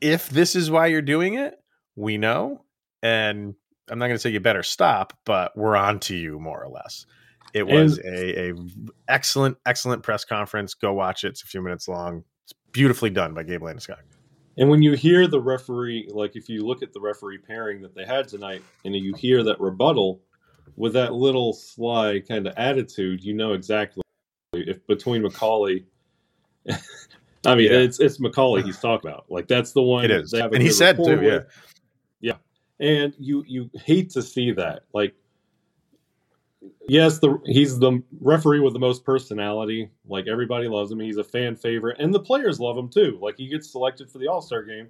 if 0.01 0.27
this 0.27 0.55
is 0.55 0.71
why 0.71 0.87
you're 0.87 1.03
doing 1.03 1.35
it, 1.35 1.59
we 1.95 2.17
know. 2.17 2.63
And 3.03 3.53
I'm 3.87 3.99
not 3.99 4.07
going 4.07 4.15
to 4.15 4.19
say 4.19 4.31
you 4.31 4.39
better 4.39 4.63
stop, 4.63 5.13
but 5.23 5.55
we're 5.55 5.75
on 5.75 5.99
to 5.99 6.15
you 6.15 6.39
more 6.39 6.63
or 6.63 6.69
less. 6.69 7.05
It 7.53 7.65
was 7.65 7.97
and, 7.97 8.15
a, 8.15 8.49
a 8.49 8.53
excellent, 9.07 9.57
excellent 9.65 10.03
press 10.03 10.23
conference. 10.23 10.73
Go 10.73 10.93
watch 10.93 11.23
it. 11.23 11.29
It's 11.29 11.43
a 11.43 11.47
few 11.47 11.61
minutes 11.61 11.87
long. 11.87 12.23
It's 12.43 12.53
beautifully 12.71 13.09
done 13.09 13.33
by 13.33 13.43
Gabe 13.43 13.61
Landeskog. 13.61 13.97
And 14.57 14.69
when 14.69 14.83
you 14.83 14.93
hear 14.93 15.27
the 15.27 15.39
referee, 15.39 16.09
like 16.11 16.35
if 16.35 16.49
you 16.49 16.65
look 16.65 16.83
at 16.83 16.93
the 16.93 16.99
referee 16.99 17.37
pairing 17.37 17.81
that 17.81 17.95
they 17.95 18.05
had 18.05 18.27
tonight, 18.27 18.61
and 18.83 18.95
you 18.95 19.13
hear 19.15 19.41
that 19.43 19.59
rebuttal, 19.59 20.21
with 20.75 20.93
that 20.93 21.13
little 21.13 21.53
sly 21.53 22.21
kind 22.27 22.45
of 22.47 22.53
attitude, 22.57 23.23
you 23.23 23.33
know 23.33 23.53
exactly 23.53 24.03
if 24.53 24.85
between 24.87 25.23
McCauley. 25.23 25.85
I 27.45 27.55
mean, 27.55 27.71
yeah. 27.71 27.79
it's 27.79 27.99
it's 27.99 28.17
McCauley 28.19 28.63
he's 28.63 28.79
talking 28.79 29.09
about. 29.09 29.25
Like 29.29 29.47
that's 29.47 29.71
the 29.71 29.81
one. 29.81 30.05
It 30.05 30.11
is, 30.11 30.33
and 30.33 30.61
he 30.61 30.71
said 30.71 30.97
too, 30.97 31.21
yeah, 31.21 31.39
yeah. 32.19 32.85
And 32.85 33.13
you 33.17 33.43
you 33.47 33.69
hate 33.85 34.09
to 34.11 34.21
see 34.21 34.51
that. 34.51 34.83
Like, 34.93 35.15
yes, 36.87 37.19
the 37.19 37.39
he's 37.45 37.79
the 37.79 38.01
referee 38.19 38.59
with 38.59 38.73
the 38.73 38.79
most 38.79 39.05
personality. 39.05 39.89
Like 40.07 40.27
everybody 40.27 40.67
loves 40.67 40.91
him. 40.91 40.99
He's 40.99 41.17
a 41.17 41.23
fan 41.23 41.55
favorite, 41.55 41.97
and 41.99 42.13
the 42.13 42.19
players 42.19 42.59
love 42.59 42.77
him 42.77 42.89
too. 42.89 43.17
Like 43.21 43.37
he 43.37 43.47
gets 43.47 43.71
selected 43.71 44.09
for 44.09 44.17
the 44.17 44.27
All 44.27 44.41
Star 44.41 44.63
game 44.63 44.87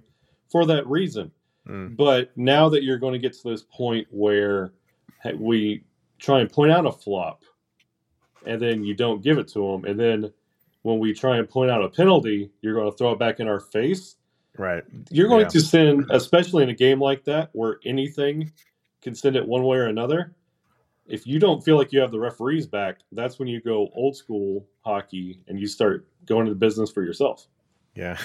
for 0.50 0.66
that 0.66 0.86
reason. 0.86 1.30
Mm. 1.68 1.96
But 1.96 2.30
now 2.36 2.68
that 2.68 2.82
you're 2.82 2.98
going 2.98 3.12
to 3.12 3.18
get 3.18 3.34
to 3.34 3.50
this 3.50 3.62
point 3.62 4.06
where 4.10 4.72
we 5.36 5.84
try 6.18 6.40
and 6.40 6.50
point 6.50 6.72
out 6.72 6.86
a 6.86 6.92
flop 6.92 7.42
and 8.46 8.60
then 8.60 8.84
you 8.84 8.94
don't 8.94 9.22
give 9.22 9.38
it 9.38 9.48
to 9.48 9.72
them 9.72 9.84
and 9.84 9.98
then 9.98 10.32
when 10.82 10.98
we 10.98 11.12
try 11.12 11.36
and 11.36 11.48
point 11.48 11.70
out 11.70 11.82
a 11.82 11.88
penalty 11.88 12.50
you're 12.62 12.74
going 12.74 12.90
to 12.90 12.96
throw 12.96 13.12
it 13.12 13.18
back 13.18 13.40
in 13.40 13.48
our 13.48 13.60
face 13.60 14.16
right 14.56 14.84
you're 15.10 15.28
going 15.28 15.42
yeah. 15.42 15.48
to 15.48 15.60
send 15.60 16.06
especially 16.10 16.62
in 16.62 16.68
a 16.68 16.74
game 16.74 17.00
like 17.00 17.24
that 17.24 17.50
where 17.52 17.78
anything 17.84 18.50
can 19.02 19.14
send 19.14 19.36
it 19.36 19.46
one 19.46 19.64
way 19.64 19.78
or 19.78 19.86
another 19.86 20.34
if 21.10 21.26
you 21.26 21.38
don't 21.38 21.62
feel 21.62 21.76
like 21.76 21.92
you 21.92 22.00
have 22.00 22.10
the 22.10 22.18
referees 22.18 22.66
back 22.66 22.98
that's 23.12 23.38
when 23.38 23.48
you 23.48 23.60
go 23.60 23.88
old 23.94 24.16
school 24.16 24.66
hockey 24.84 25.42
and 25.48 25.58
you 25.60 25.66
start 25.66 26.06
going 26.26 26.46
to 26.46 26.52
the 26.52 26.58
business 26.58 26.90
for 26.90 27.02
yourself 27.02 27.46
yeah 27.94 28.18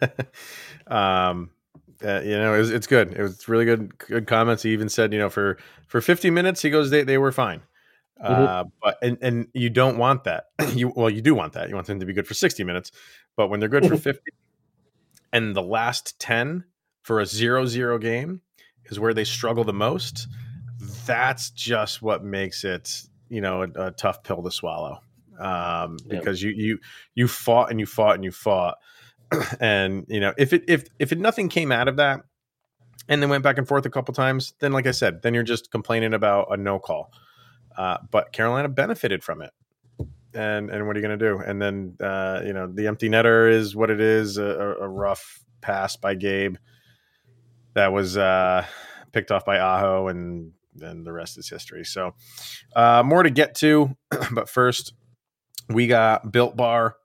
um 0.86 1.50
uh, 2.04 2.20
you 2.22 2.36
know, 2.38 2.54
it 2.54 2.58
was, 2.58 2.70
it's 2.70 2.86
good. 2.86 3.14
It 3.14 3.22
was 3.22 3.48
really 3.48 3.64
good, 3.64 3.96
good 3.98 4.26
comments. 4.26 4.62
He 4.62 4.72
even 4.72 4.88
said, 4.88 5.12
you 5.12 5.18
know, 5.18 5.30
for 5.30 5.56
for 5.86 6.00
50 6.00 6.30
minutes, 6.30 6.62
he 6.62 6.70
goes, 6.70 6.90
they 6.90 7.02
they 7.04 7.18
were 7.18 7.32
fine. 7.32 7.62
Mm-hmm. 8.22 8.44
Uh, 8.44 8.64
but 8.82 8.98
and 9.02 9.18
and 9.20 9.48
you 9.52 9.70
don't 9.70 9.98
want 9.98 10.24
that. 10.24 10.46
you 10.74 10.92
well, 10.94 11.10
you 11.10 11.20
do 11.20 11.34
want 11.34 11.52
that. 11.54 11.68
You 11.68 11.74
want 11.74 11.86
them 11.86 12.00
to 12.00 12.06
be 12.06 12.12
good 12.12 12.26
for 12.26 12.34
60 12.34 12.64
minutes, 12.64 12.92
but 13.36 13.48
when 13.48 13.60
they're 13.60 13.68
good 13.68 13.86
for 13.86 13.94
mm-hmm. 13.94 14.02
50, 14.02 14.32
and 15.32 15.54
the 15.54 15.62
last 15.62 16.18
10 16.18 16.64
for 17.02 17.20
a 17.20 17.26
zero-zero 17.26 17.98
game 17.98 18.40
is 18.86 18.98
where 18.98 19.14
they 19.14 19.24
struggle 19.24 19.64
the 19.64 19.72
most. 19.72 20.28
That's 21.06 21.50
just 21.50 22.02
what 22.02 22.24
makes 22.24 22.64
it, 22.64 23.02
you 23.28 23.40
know, 23.40 23.62
a, 23.62 23.86
a 23.86 23.90
tough 23.92 24.22
pill 24.22 24.42
to 24.42 24.50
swallow. 24.50 25.00
Um, 25.38 25.98
because 26.08 26.42
yeah. 26.42 26.50
you 26.50 26.56
you 26.56 26.78
you 27.14 27.28
fought 27.28 27.70
and 27.70 27.78
you 27.78 27.84
fought 27.84 28.14
and 28.14 28.24
you 28.24 28.32
fought 28.32 28.78
and 29.60 30.06
you 30.08 30.18
know 30.18 30.32
if 30.38 30.54
it 30.54 30.64
if 30.66 30.84
if 30.98 31.12
it, 31.12 31.18
nothing 31.18 31.50
came 31.50 31.70
out 31.70 31.88
of 31.88 31.96
that 31.96 32.22
and 33.06 33.20
then 33.20 33.28
went 33.28 33.44
back 33.44 33.58
and 33.58 33.68
forth 33.68 33.84
a 33.84 33.90
couple 33.90 34.14
times 34.14 34.54
then 34.60 34.72
like 34.72 34.86
i 34.86 34.90
said 34.90 35.20
then 35.20 35.34
you're 35.34 35.42
just 35.42 35.70
complaining 35.70 36.14
about 36.14 36.46
a 36.50 36.56
no 36.56 36.78
call 36.78 37.12
uh, 37.76 37.98
but 38.10 38.32
carolina 38.32 38.66
benefited 38.66 39.22
from 39.22 39.42
it 39.42 39.50
and 40.32 40.70
and 40.70 40.86
what 40.86 40.96
are 40.96 41.00
you 41.00 41.06
going 41.06 41.18
to 41.18 41.22
do 41.22 41.38
and 41.38 41.60
then 41.60 41.94
uh, 42.00 42.40
you 42.42 42.54
know 42.54 42.66
the 42.66 42.86
empty 42.86 43.10
netter 43.10 43.52
is 43.52 43.76
what 43.76 43.90
it 43.90 44.00
is 44.00 44.38
a, 44.38 44.76
a 44.80 44.88
rough 44.88 45.44
pass 45.60 45.96
by 45.96 46.14
Gabe 46.14 46.56
that 47.74 47.92
was 47.92 48.16
uh, 48.16 48.64
picked 49.12 49.30
off 49.30 49.44
by 49.44 49.58
Aho, 49.58 50.08
and 50.08 50.52
then 50.78 51.04
the 51.04 51.12
rest 51.12 51.38
is 51.38 51.48
history. 51.48 51.84
So, 51.84 52.14
uh, 52.74 53.02
more 53.04 53.22
to 53.22 53.30
get 53.30 53.54
to, 53.56 53.96
but 54.32 54.48
first, 54.48 54.92
we 55.68 55.86
got 55.86 56.32
Built 56.32 56.56
Bar. 56.56 56.96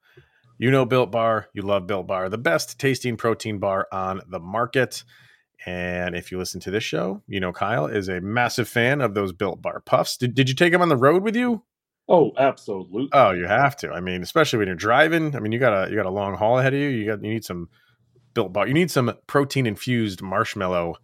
You 0.58 0.70
know 0.70 0.86
Built 0.86 1.12
Bar, 1.12 1.48
you 1.54 1.64
love 1.64 1.88
Built 1.88 2.06
Bar, 2.06 2.30
the 2.30 2.38
best 2.38 2.80
tasting 2.80 3.18
protein 3.18 3.58
bar 3.58 3.88
on 3.92 4.22
the 4.30 4.40
market. 4.40 5.04
And 5.66 6.16
if 6.16 6.32
you 6.32 6.38
listen 6.38 6.60
to 6.62 6.72
this 6.72 6.84
show, 6.84 7.24
you 7.28 7.40
know 7.40 7.52
Kyle 7.52 7.88
is 7.88 8.10
a 8.10 8.22
massive 8.22 8.68
fan 8.68 9.02
of 9.02 9.16
those 9.16 9.32
Built 9.34 9.62
Bar 9.62 9.80
puffs. 9.80 10.18
Did, 10.18 10.36
did 10.36 10.50
you 10.50 10.56
take 10.56 10.72
them 10.72 10.82
on 10.82 10.90
the 10.90 10.98
road 10.98 11.24
with 11.24 11.36
you? 11.36 11.64
Oh, 12.08 12.32
absolutely. 12.38 13.10
Oh, 13.14 13.32
you 13.32 13.46
have 13.46 13.76
to. 13.78 13.92
I 13.92 14.02
mean, 14.02 14.22
especially 14.22 14.60
when 14.60 14.68
you're 14.68 14.76
driving. 14.76 15.36
I 15.36 15.40
mean, 15.40 15.52
you 15.52 15.60
got 15.60 15.88
a 15.88 15.90
you 15.90 15.96
got 15.96 16.06
a 16.06 16.12
long 16.12 16.36
haul 16.36 16.60
ahead 16.60 16.74
of 16.74 16.80
you. 16.80 16.90
You 16.90 17.06
got 17.06 17.24
you 17.24 17.32
need 17.32 17.46
some 17.46 17.70
built 18.34 18.54
bar. 18.54 18.68
You 18.68 18.74
need 18.74 18.92
some 18.92 19.14
protein 19.28 19.66
infused 19.66 20.22
marshmallow 20.22 20.96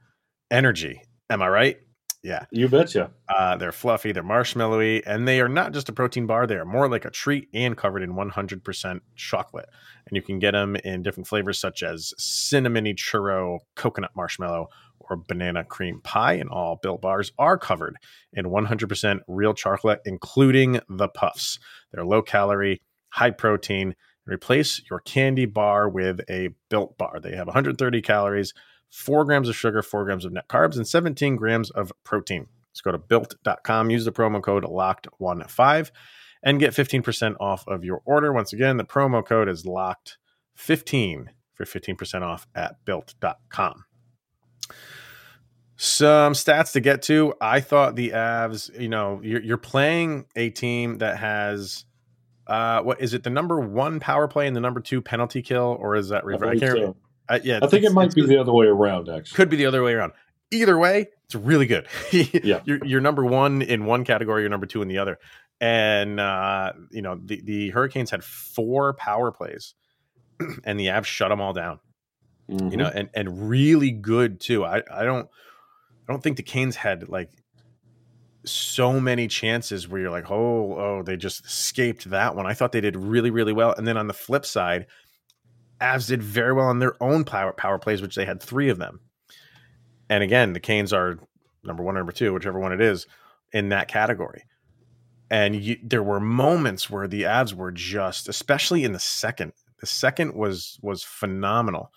energy. 0.52 1.02
Am 1.30 1.42
I 1.42 1.50
right? 1.50 1.78
Yeah. 2.24 2.46
You 2.52 2.68
betcha. 2.68 3.12
Uh, 3.30 3.56
they're 3.58 3.72
fluffy, 3.72 4.12
they're 4.12 4.24
marshmallowy, 4.24 5.04
and 5.06 5.28
they 5.28 5.40
are 5.40 5.48
not 5.48 5.72
just 5.72 5.90
a 5.90 5.94
protein 5.94 6.26
bar. 6.26 6.48
They 6.48 6.56
are 6.56 6.66
more 6.66 6.90
like 6.90 7.06
a 7.06 7.12
treat 7.12 7.48
and 7.54 7.78
covered 7.78 8.02
in 8.02 8.14
100% 8.14 9.00
chocolate. 9.16 9.70
And 10.08 10.16
you 10.16 10.22
can 10.22 10.40
get 10.40 10.52
them 10.52 10.76
in 10.78 11.04
different 11.04 11.28
flavors 11.28 11.60
such 11.60 11.84
as 11.84 12.14
cinnamony 12.20 12.96
churro, 12.96 13.60
coconut 13.76 14.12
marshmallow, 14.16 14.68
or 15.00 15.16
banana 15.16 15.64
cream 15.64 16.02
pie. 16.04 16.34
And 16.34 16.50
all 16.50 16.80
built 16.82 17.02
bars 17.02 17.32
are 17.38 17.58
covered 17.58 17.96
in 18.34 18.46
100% 18.46 19.20
real 19.28 19.54
chocolate, 19.54 20.02
including 20.06 20.82
the 20.90 21.08
puffs. 21.08 21.60
They're 21.92 22.06
low 22.06 22.22
calorie, 22.22 22.82
high 23.10 23.32
protein. 23.32 23.96
Replace 24.26 24.82
your 24.90 25.00
candy 25.00 25.46
bar 25.46 25.88
with 25.88 26.20
a 26.30 26.50
built 26.70 26.98
bar. 26.98 27.20
They 27.22 27.36
have 27.36 27.48
130 27.48 28.02
calories, 28.02 28.54
four 28.90 29.26
grams 29.26 29.50
of 29.50 29.56
sugar, 29.56 29.82
four 29.82 30.06
grams 30.06 30.26
of 30.26 30.32
net 30.32 30.48
carbs, 30.48 30.78
and 30.78 30.88
17 30.88 31.36
grams 31.36 31.70
of 31.72 31.92
protein. 32.04 32.48
Let's 32.72 32.82
go 32.82 32.92
to 32.92 32.98
built.com, 32.98 33.90
use 33.90 34.06
the 34.06 34.12
promo 34.12 34.42
code 34.42 34.64
LOCKED15 34.64 35.92
and 36.44 36.60
get 36.60 36.74
15% 36.74 37.36
off 37.40 37.68
of 37.68 37.84
your 37.84 38.02
order. 38.06 38.32
Once 38.32 38.54
again, 38.54 38.78
the 38.78 38.84
promo 38.84 39.26
code 39.26 39.50
is 39.50 39.64
LOCKED15 39.64 41.28
for 41.54 41.66
15% 41.66 42.22
off 42.22 42.48
at 42.54 42.76
built.com. 42.86 43.86
Some 45.76 46.34
stats 46.34 46.72
to 46.74 46.80
get 46.80 47.04
to. 47.04 47.34
I 47.40 47.60
thought 47.60 47.96
the 47.96 48.12
Avs, 48.12 48.80
you 48.80 48.90
know, 48.90 49.20
you're, 49.24 49.42
you're 49.42 49.58
playing 49.58 50.26
a 50.36 50.50
team 50.50 51.00
that 51.00 51.18
has 51.18 51.86
uh, 52.48 52.82
what 52.82 53.02
is 53.02 53.14
it? 53.14 53.24
The 53.24 53.30
number 53.30 53.60
one 53.60 54.00
power 54.00 54.28
play 54.28 54.48
and 54.48 54.56
the 54.56 54.62
number 54.62 54.80
two 54.80 55.02
penalty 55.02 55.42
kill, 55.42 55.78
or 55.80 55.96
is 55.96 56.10
that 56.10 56.24
reverse? 56.26 56.62
I, 56.62 56.68
so. 56.68 56.96
Uh, 57.30 57.40
yeah, 57.44 57.60
I 57.62 57.68
think 57.68 57.84
it 57.84 57.92
might 57.92 58.14
be 58.14 58.26
the 58.26 58.40
other 58.40 58.54
way 58.54 58.68
around. 58.68 59.10
Actually, 59.10 59.36
could 59.36 59.50
be 59.50 59.58
the 59.58 59.66
other 59.66 59.84
way 59.84 59.94
around. 59.94 60.14
Either 60.52 60.78
way, 60.78 61.08
it's 61.26 61.36
really 61.36 61.66
good. 61.66 61.88
yeah, 62.12 62.62
you're, 62.66 62.84
you're 62.86 63.02
number 63.02 63.26
one 63.26 63.62
in 63.62 63.86
one 63.86 64.06
category, 64.06 64.44
you're 64.44 64.50
number 64.50 64.66
two 64.66 64.82
in 64.82 64.88
the 64.88 64.98
other, 64.98 65.20
and 65.60 66.20
uh, 66.20 66.74
you 66.92 67.02
know 67.02 67.20
the 67.24 67.42
the 67.44 67.70
Hurricanes 67.70 68.12
had 68.12 68.24
four 68.24 68.94
power 68.94 69.32
plays, 69.32 69.74
and 70.64 70.80
the 70.80 70.88
Avs 70.88 71.06
shut 71.06 71.30
them 71.30 71.42
all 71.42 71.54
down. 71.54 71.80
Mm-hmm. 72.50 72.70
You 72.70 72.78
know, 72.78 72.92
and 72.94 73.10
and 73.14 73.50
really 73.50 73.92
good 73.92 74.40
too. 74.40 74.64
I 74.64 74.84
I 74.92 75.04
don't 75.04 75.28
I 76.08 76.14
don't 76.14 76.24
think 76.24 76.38
the 76.38 76.44
Canes 76.44 76.78
had 76.78 77.10
like 77.10 77.30
so 78.46 79.00
many 79.00 79.28
chances 79.28 79.88
where 79.88 80.02
you're 80.02 80.12
like, 80.12 80.32
oh, 80.32 80.78
oh, 80.78 81.04
they 81.04 81.18
just 81.18 81.46
escaped 81.46 82.10
that 82.10 82.36
one. 82.36 82.46
I 82.46 82.54
thought 82.54 82.72
they 82.72 82.82
did 82.82 82.96
really, 82.96 83.30
really 83.30 83.54
well. 83.54 83.74
And 83.78 83.86
then 83.86 83.98
on 83.98 84.08
the 84.08 84.14
flip 84.14 84.46
side, 84.46 84.88
Avs 85.80 86.08
did 86.08 86.24
very 86.24 86.54
well 86.54 86.68
on 86.68 86.80
their 86.80 87.02
own 87.02 87.24
power 87.24 87.54
power 87.54 87.78
plays, 87.78 88.02
which 88.02 88.16
they 88.16 88.26
had 88.26 88.42
three 88.42 88.70
of 88.70 88.78
them. 88.78 89.02
And 90.10 90.24
again, 90.24 90.54
the 90.54 90.60
Canes 90.60 90.94
are 90.94 91.20
number 91.64 91.84
one, 91.84 91.96
number 91.96 92.12
two, 92.12 92.34
whichever 92.34 92.60
one 92.60 92.72
it 92.72 92.82
is, 92.82 93.06
in 93.52 93.70
that 93.70 93.88
category. 93.88 94.44
And 95.30 95.56
you, 95.56 95.78
there 95.84 96.04
were 96.04 96.20
moments 96.20 96.90
where 96.90 97.08
the 97.08 97.24
Avs 97.24 97.54
were 97.54 97.72
just, 97.72 98.30
especially 98.30 98.84
in 98.84 98.94
the 98.94 99.00
second. 99.00 99.54
The 99.80 99.88
second 99.88 100.34
was 100.34 100.80
was 100.82 101.04
phenomenal. 101.04 101.92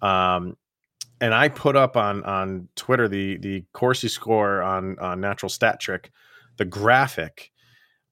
Um, 0.00 0.56
and 1.20 1.34
I 1.34 1.48
put 1.48 1.76
up 1.76 1.96
on 1.96 2.22
on 2.24 2.68
Twitter 2.76 3.08
the 3.08 3.38
the 3.38 3.64
Corsi 3.72 4.08
score 4.08 4.62
on 4.62 4.98
on 4.98 5.20
Natural 5.20 5.48
Stat 5.50 5.80
Trick, 5.80 6.10
the 6.56 6.64
graphic, 6.64 7.50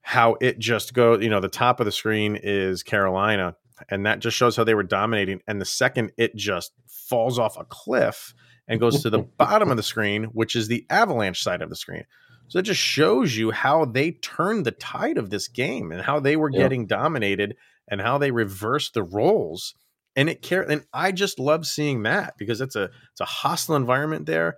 how 0.01 0.35
it 0.41 0.59
just 0.59 0.93
goes. 0.93 1.23
You 1.23 1.29
know, 1.29 1.39
the 1.39 1.47
top 1.47 1.79
of 1.79 1.85
the 1.85 1.91
screen 1.91 2.35
is 2.35 2.83
Carolina, 2.83 3.55
and 3.89 4.05
that 4.05 4.19
just 4.19 4.37
shows 4.37 4.55
how 4.55 4.63
they 4.63 4.73
were 4.73 4.83
dominating. 4.83 5.41
And 5.47 5.59
the 5.59 5.65
second 5.65 6.11
it 6.17 6.35
just 6.35 6.71
falls 6.87 7.39
off 7.39 7.57
a 7.57 7.65
cliff 7.65 8.33
and 8.67 8.79
goes 8.79 9.01
to 9.03 9.09
the 9.09 9.19
bottom 9.37 9.71
of 9.71 9.77
the 9.77 9.83
screen, 9.83 10.25
which 10.25 10.55
is 10.55 10.67
the 10.67 10.85
Avalanche 10.89 11.41
side 11.43 11.61
of 11.61 11.69
the 11.69 11.75
screen. 11.75 12.03
So 12.47 12.59
it 12.59 12.63
just 12.63 12.79
shows 12.79 13.35
you 13.35 13.51
how 13.51 13.85
they 13.85 14.11
turned 14.11 14.65
the 14.65 14.71
tide 14.71 15.17
of 15.17 15.29
this 15.29 15.47
game 15.47 15.91
and 15.91 16.01
how 16.01 16.19
they 16.19 16.35
were 16.35 16.51
yeah. 16.51 16.59
getting 16.59 16.85
dominated 16.85 17.55
and 17.87 18.01
how 18.01 18.17
they 18.17 18.31
reversed 18.31 18.93
the 18.93 19.03
roles 19.03 19.73
and 20.15 20.29
it 20.29 20.41
care 20.41 20.61
and 20.61 20.85
I 20.93 21.11
just 21.11 21.39
love 21.39 21.65
seeing 21.65 22.03
that 22.03 22.37
because 22.37 22.61
it's 22.61 22.75
a 22.75 22.89
it's 23.11 23.21
a 23.21 23.25
hostile 23.25 23.75
environment 23.75 24.25
there. 24.25 24.57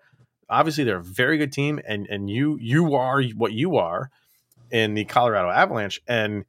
Obviously, 0.49 0.83
they're 0.83 0.99
a 0.99 1.03
very 1.03 1.37
good 1.37 1.51
team, 1.51 1.79
and 1.85 2.07
and 2.09 2.29
you 2.29 2.57
you 2.61 2.95
are 2.95 3.21
what 3.23 3.53
you 3.53 3.77
are 3.77 4.09
in 4.71 4.93
the 4.93 5.05
Colorado 5.05 5.49
Avalanche, 5.49 5.99
and 6.07 6.45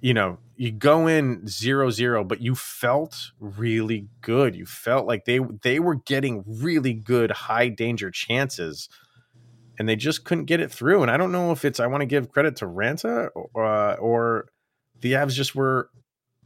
you 0.00 0.14
know 0.14 0.38
you 0.60 0.70
go 0.70 1.06
in 1.06 1.46
zero 1.46 1.88
zero, 1.88 2.22
but 2.22 2.42
you 2.42 2.54
felt 2.54 3.32
really 3.40 4.08
good. 4.20 4.54
You 4.54 4.66
felt 4.66 5.06
like 5.06 5.24
they 5.24 5.40
they 5.62 5.80
were 5.80 5.94
getting 5.94 6.44
really 6.46 6.92
good 6.92 7.30
high 7.30 7.68
danger 7.68 8.10
chances, 8.10 8.90
and 9.78 9.88
they 9.88 9.96
just 9.96 10.26
couldn't 10.26 10.44
get 10.44 10.60
it 10.60 10.70
through. 10.70 11.00
And 11.00 11.10
I 11.10 11.16
don't 11.16 11.32
know 11.32 11.50
if 11.50 11.64
it's 11.64 11.80
I 11.80 11.86
want 11.86 12.02
to 12.02 12.06
give 12.06 12.30
credit 12.30 12.56
to 12.56 12.66
Raanta 12.66 13.30
or, 13.34 13.64
uh, 13.64 13.94
or 13.94 14.48
the 15.00 15.12
Avs 15.12 15.32
just 15.32 15.54
were 15.54 15.88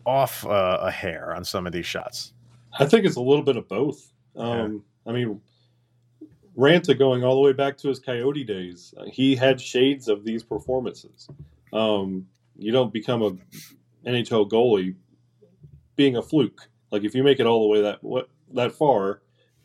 off 0.07 0.47
uh, 0.47 0.79
a 0.81 0.93
hair 0.93 1.35
on 1.35 1.45
some 1.45 1.67
of 1.67 1.73
these 1.73 1.87
shots? 1.87 2.33
I 2.79 2.87
think 2.87 3.07
it's 3.07 3.17
a 3.17 3.21
little 3.21 3.45
bit 3.45 3.57
of 3.57 3.69
both. 3.69 4.13
Um, 4.37 4.85
yeah. 5.05 5.11
I 5.11 5.13
mean, 5.13 5.41
Raanta 6.57 6.97
going 6.97 7.25
all 7.25 7.35
the 7.35 7.41
way 7.41 7.53
back 7.53 7.79
to 7.79 7.89
his 7.89 7.99
Coyote 7.99 8.45
days, 8.45 8.95
uh, 8.97 9.07
he 9.07 9.35
had 9.35 9.61
shades 9.61 10.07
of 10.07 10.25
these 10.25 10.45
performances. 10.45 11.29
Um, 11.73 12.29
you 12.57 12.71
don't 12.71 12.93
become 12.93 13.23
a 13.23 13.37
NHL 14.07 14.51
goalie 14.51 14.95
being 15.97 16.17
a 16.17 16.23
fluke. 16.23 16.69
Like 16.91 17.05
if 17.05 17.15
you 17.15 17.23
make 17.23 17.41
it 17.41 17.47
all 17.47 17.63
the 17.63 17.69
way 17.69 17.83
that 17.83 18.03
what 18.03 18.29
that 18.53 18.73
far, 18.73 19.23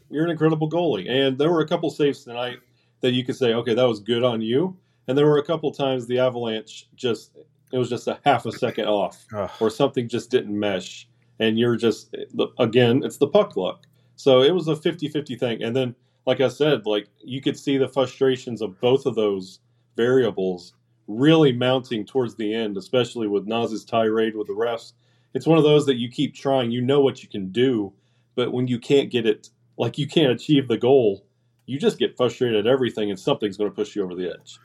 you're 0.10 0.26
an 0.26 0.32
incredible 0.32 0.70
goalie. 0.70 1.10
And 1.10 1.38
there 1.38 1.52
were 1.52 1.62
a 1.62 1.68
couple 1.68 1.90
saves 1.90 2.24
tonight 2.24 2.60
that 3.02 3.12
you 3.12 3.24
could 3.24 3.36
say, 3.36 3.54
okay, 3.54 3.74
that 3.74 3.88
was 3.88 4.00
good 4.00 4.24
on 4.24 4.42
you. 4.42 4.78
And 5.08 5.18
there 5.18 5.26
were 5.26 5.38
a 5.38 5.46
couple 5.46 5.72
times 5.72 6.06
the 6.08 6.20
Avalanche 6.20 6.88
just 6.96 7.38
it 7.72 7.78
was 7.78 7.90
just 7.90 8.08
a 8.08 8.20
half 8.26 8.46
a 8.46 8.52
second 8.52 8.86
off 8.86 9.26
Ugh. 9.34 9.50
or 9.60 9.70
something 9.70 10.08
just 10.08 10.32
didn't 10.32 10.58
mesh 10.58 11.08
and 11.40 11.58
you're 11.58 11.76
just 11.76 12.16
again 12.60 13.02
it's 13.04 13.18
the 13.18 13.28
puck 13.28 13.56
luck 13.56 13.86
so 14.16 14.42
it 14.42 14.52
was 14.52 14.68
a 14.68 14.76
50-50 14.76 15.40
thing 15.40 15.64
and 15.64 15.76
then 15.76 15.96
like 16.26 16.42
i 16.42 16.48
said 16.48 16.86
like 16.86 17.08
you 17.20 17.42
could 17.42 17.58
see 17.58 17.78
the 17.78 17.88
frustrations 17.88 18.62
of 18.62 18.80
both 18.80 19.06
of 19.06 19.16
those 19.16 19.60
variables 19.96 20.74
really 21.10 21.52
mounting 21.52 22.06
towards 22.06 22.36
the 22.36 22.54
end 22.54 22.78
especially 22.78 23.28
with 23.28 23.48
naz's 23.48 23.84
tirade 23.84 24.36
with 24.36 24.48
the 24.48 24.54
refs 24.54 24.94
it's 25.34 25.48
one 25.48 25.58
of 25.58 25.64
those 25.64 25.86
that 25.86 25.98
you 25.98 26.10
keep 26.10 26.34
trying 26.34 26.72
you 26.72 26.82
know 26.82 27.02
what 27.02 27.22
you 27.22 27.28
can 27.28 27.52
do 27.52 27.92
but 28.36 28.54
when 28.54 28.68
you 28.68 28.80
can't 28.80 29.12
get 29.12 29.26
it 29.26 29.50
like 29.78 29.98
you 29.98 30.08
can't 30.08 30.32
achieve 30.32 30.68
the 30.68 30.78
goal 30.78 31.26
you 31.66 31.78
just 31.78 32.00
get 32.00 32.16
frustrated 32.16 32.66
at 32.66 32.72
everything 32.72 33.10
and 33.10 33.20
something's 33.20 33.58
going 33.58 33.70
to 33.70 33.76
push 33.76 33.96
you 33.96 34.04
over 34.04 34.16
the 34.16 34.30
edge 34.30 34.60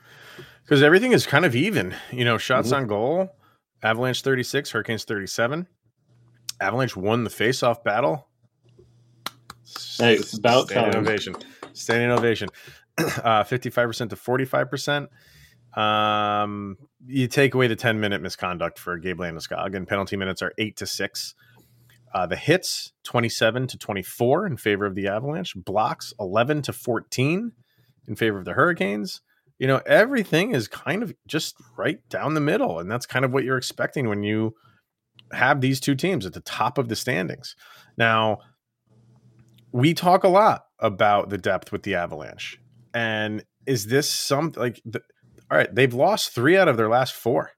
because 0.65 0.81
everything 0.81 1.11
is 1.11 1.25
kind 1.25 1.45
of 1.45 1.55
even. 1.55 1.95
You 2.11 2.25
know, 2.25 2.37
shots 2.37 2.69
mm-hmm. 2.69 2.81
on 2.81 2.87
goal, 2.87 3.35
Avalanche 3.83 4.21
36, 4.21 4.71
Hurricanes 4.71 5.05
37. 5.05 5.67
Avalanche 6.59 6.95
won 6.95 7.23
the 7.23 7.29
face-off 7.29 7.83
battle. 7.83 8.27
Hey, 9.97 10.15
it's 10.15 10.37
about 10.37 10.67
Standing 10.69 10.93
time. 10.93 11.01
ovation. 11.03 11.35
Standing 11.73 12.11
ovation. 12.11 12.49
Uh, 12.97 13.43
55% 13.43 14.11
to 14.11 14.15
45%. 14.15 15.09
Um, 15.75 16.77
you 17.05 17.27
take 17.27 17.53
away 17.53 17.67
the 17.67 17.75
10 17.75 17.99
minute 17.99 18.21
misconduct 18.21 18.79
for 18.79 18.97
Gabe 18.97 19.19
Landeskog, 19.19 19.75
and 19.75 19.87
penalty 19.87 20.15
minutes 20.15 20.41
are 20.41 20.53
8 20.57 20.75
to 20.77 20.85
6. 20.85 21.35
Uh, 22.13 22.25
the 22.25 22.37
hits 22.37 22.93
27 23.03 23.67
to 23.67 23.77
24 23.77 24.47
in 24.47 24.57
favor 24.57 24.85
of 24.85 24.95
the 24.95 25.07
Avalanche, 25.07 25.53
blocks 25.55 26.13
11 26.19 26.61
to 26.63 26.73
14 26.73 27.51
in 28.07 28.15
favor 28.15 28.37
of 28.37 28.45
the 28.45 28.53
Hurricanes 28.53 29.21
you 29.59 29.67
know, 29.67 29.81
everything 29.85 30.53
is 30.53 30.67
kind 30.67 31.01
of 31.01 31.13
just 31.27 31.55
right 31.77 31.99
down 32.09 32.33
the 32.33 32.41
middle. 32.41 32.79
And 32.79 32.91
that's 32.91 33.05
kind 33.05 33.23
of 33.23 33.31
what 33.31 33.43
you're 33.43 33.57
expecting 33.57 34.09
when 34.09 34.23
you 34.23 34.55
have 35.31 35.61
these 35.61 35.79
two 35.79 35.95
teams 35.95 36.25
at 36.25 36.33
the 36.33 36.41
top 36.41 36.77
of 36.77 36.89
the 36.89 36.95
standings. 36.95 37.55
Now, 37.97 38.39
we 39.71 39.93
talk 39.93 40.23
a 40.23 40.29
lot 40.29 40.65
about 40.79 41.29
the 41.29 41.37
depth 41.37 41.71
with 41.71 41.83
the 41.83 41.95
Avalanche. 41.95 42.59
And 42.93 43.43
is 43.65 43.87
this 43.87 44.09
something 44.09 44.61
like, 44.61 44.81
the, 44.85 45.01
all 45.51 45.57
right, 45.57 45.73
they've 45.73 45.93
lost 45.93 46.33
three 46.33 46.57
out 46.57 46.67
of 46.67 46.77
their 46.77 46.89
last 46.89 47.13
4 47.13 47.51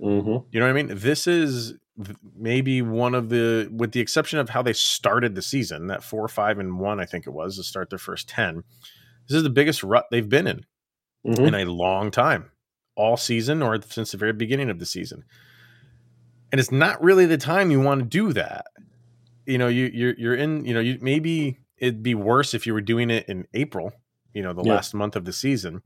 mm-hmm. 0.00 0.28
You 0.50 0.60
know 0.60 0.66
what 0.66 0.70
I 0.70 0.82
mean? 0.82 0.96
This 0.96 1.26
is 1.26 1.74
maybe 2.36 2.82
one 2.82 3.14
of 3.14 3.28
the, 3.28 3.70
with 3.72 3.92
the 3.92 4.00
exception 4.00 4.38
of 4.38 4.50
how 4.50 4.62
they 4.62 4.72
started 4.72 5.34
the 5.34 5.42
season, 5.42 5.86
that 5.86 6.02
four, 6.02 6.26
five, 6.28 6.58
and 6.58 6.78
one, 6.78 7.00
I 7.00 7.04
think 7.04 7.26
it 7.26 7.30
was 7.30 7.56
to 7.56 7.62
start 7.62 7.90
their 7.90 7.98
first 7.98 8.28
10. 8.28 8.64
This 9.28 9.36
is 9.36 9.42
the 9.42 9.50
biggest 9.50 9.82
rut 9.82 10.06
they've 10.10 10.28
been 10.28 10.46
in 10.46 10.66
mm-hmm. 11.26 11.46
in 11.46 11.54
a 11.54 11.64
long 11.64 12.10
time, 12.10 12.50
all 12.96 13.16
season 13.16 13.62
or 13.62 13.80
since 13.82 14.12
the 14.12 14.18
very 14.18 14.32
beginning 14.32 14.70
of 14.70 14.78
the 14.78 14.86
season. 14.86 15.24
And 16.52 16.60
it's 16.60 16.72
not 16.72 17.02
really 17.02 17.26
the 17.26 17.38
time 17.38 17.70
you 17.70 17.80
want 17.80 18.00
to 18.00 18.06
do 18.06 18.32
that. 18.32 18.66
You 19.46 19.58
know, 19.58 19.68
you 19.68 19.90
you're 19.92 20.14
you're 20.16 20.34
in, 20.34 20.64
you 20.64 20.72
know, 20.72 20.80
you 20.80 20.98
maybe 21.00 21.58
it'd 21.78 22.02
be 22.02 22.14
worse 22.14 22.54
if 22.54 22.66
you 22.66 22.72
were 22.72 22.80
doing 22.80 23.10
it 23.10 23.28
in 23.28 23.46
April, 23.54 23.92
you 24.32 24.42
know, 24.42 24.52
the 24.52 24.62
yeah. 24.62 24.74
last 24.74 24.94
month 24.94 25.16
of 25.16 25.24
the 25.24 25.32
season. 25.32 25.82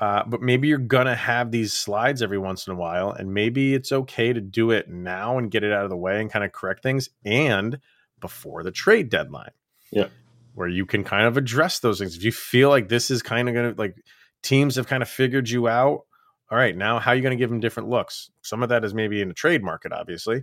Uh, 0.00 0.24
but 0.26 0.42
maybe 0.42 0.66
you're 0.66 0.78
gonna 0.78 1.14
have 1.14 1.50
these 1.50 1.72
slides 1.72 2.20
every 2.20 2.38
once 2.38 2.66
in 2.66 2.72
a 2.72 2.76
while, 2.76 3.10
and 3.10 3.32
maybe 3.32 3.74
it's 3.74 3.92
okay 3.92 4.32
to 4.32 4.40
do 4.40 4.70
it 4.70 4.88
now 4.88 5.38
and 5.38 5.50
get 5.50 5.62
it 5.62 5.72
out 5.72 5.84
of 5.84 5.90
the 5.90 5.96
way 5.96 6.20
and 6.20 6.30
kind 6.30 6.44
of 6.44 6.52
correct 6.52 6.82
things, 6.82 7.08
and 7.24 7.78
before 8.20 8.62
the 8.62 8.72
trade 8.72 9.08
deadline. 9.08 9.52
Yeah, 9.92 10.08
where 10.54 10.68
you 10.68 10.84
can 10.86 11.04
kind 11.04 11.26
of 11.26 11.36
address 11.36 11.78
those 11.78 11.98
things. 12.00 12.16
If 12.16 12.24
you 12.24 12.32
feel 12.32 12.70
like 12.70 12.88
this 12.88 13.10
is 13.10 13.22
kind 13.22 13.48
of 13.48 13.54
gonna 13.54 13.74
like 13.76 13.96
teams 14.42 14.76
have 14.76 14.88
kind 14.88 15.02
of 15.02 15.08
figured 15.08 15.48
you 15.48 15.68
out, 15.68 16.06
all 16.50 16.58
right, 16.58 16.76
now 16.76 16.98
how 16.98 17.12
are 17.12 17.14
you 17.14 17.22
gonna 17.22 17.36
give 17.36 17.50
them 17.50 17.60
different 17.60 17.88
looks? 17.88 18.30
Some 18.42 18.64
of 18.64 18.70
that 18.70 18.84
is 18.84 18.94
maybe 18.94 19.20
in 19.20 19.28
the 19.28 19.34
trade 19.34 19.62
market, 19.62 19.92
obviously. 19.92 20.42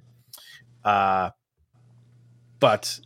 Uh, 0.84 1.32
but 2.60 3.00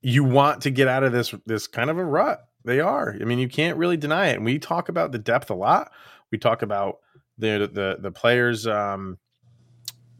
you 0.00 0.24
want 0.24 0.62
to 0.62 0.70
get 0.70 0.88
out 0.88 1.02
of 1.04 1.12
this 1.12 1.34
this 1.44 1.66
kind 1.66 1.90
of 1.90 1.98
a 1.98 2.04
rut 2.04 2.40
they 2.64 2.80
are. 2.80 3.16
I 3.20 3.24
mean, 3.24 3.38
you 3.38 3.48
can't 3.48 3.76
really 3.76 3.96
deny 3.96 4.28
it. 4.28 4.36
And 4.36 4.44
we 4.44 4.58
talk 4.58 4.88
about 4.88 5.12
the 5.12 5.18
depth 5.18 5.50
a 5.50 5.54
lot. 5.54 5.90
We 6.30 6.38
talk 6.38 6.62
about 6.62 6.98
the 7.38 7.70
the 7.72 7.96
the 8.00 8.10
players' 8.10 8.66
um, 8.66 9.18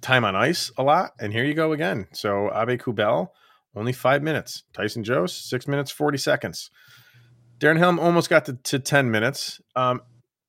time 0.00 0.24
on 0.24 0.34
ice 0.34 0.72
a 0.76 0.82
lot. 0.82 1.12
And 1.20 1.32
here 1.32 1.44
you 1.44 1.54
go 1.54 1.72
again. 1.72 2.08
So 2.12 2.50
Aube-Kubel, 2.52 3.28
only 3.76 3.92
five 3.92 4.22
minutes. 4.22 4.64
Tyson 4.72 5.04
Jost, 5.04 5.48
six 5.48 5.68
minutes, 5.68 5.90
40 5.90 6.18
seconds. 6.18 6.70
Darren 7.58 7.76
Helm 7.76 7.98
almost 7.98 8.30
got 8.30 8.46
to, 8.46 8.54
to 8.54 8.78
10 8.78 9.10
minutes. 9.10 9.60
Um, 9.76 10.00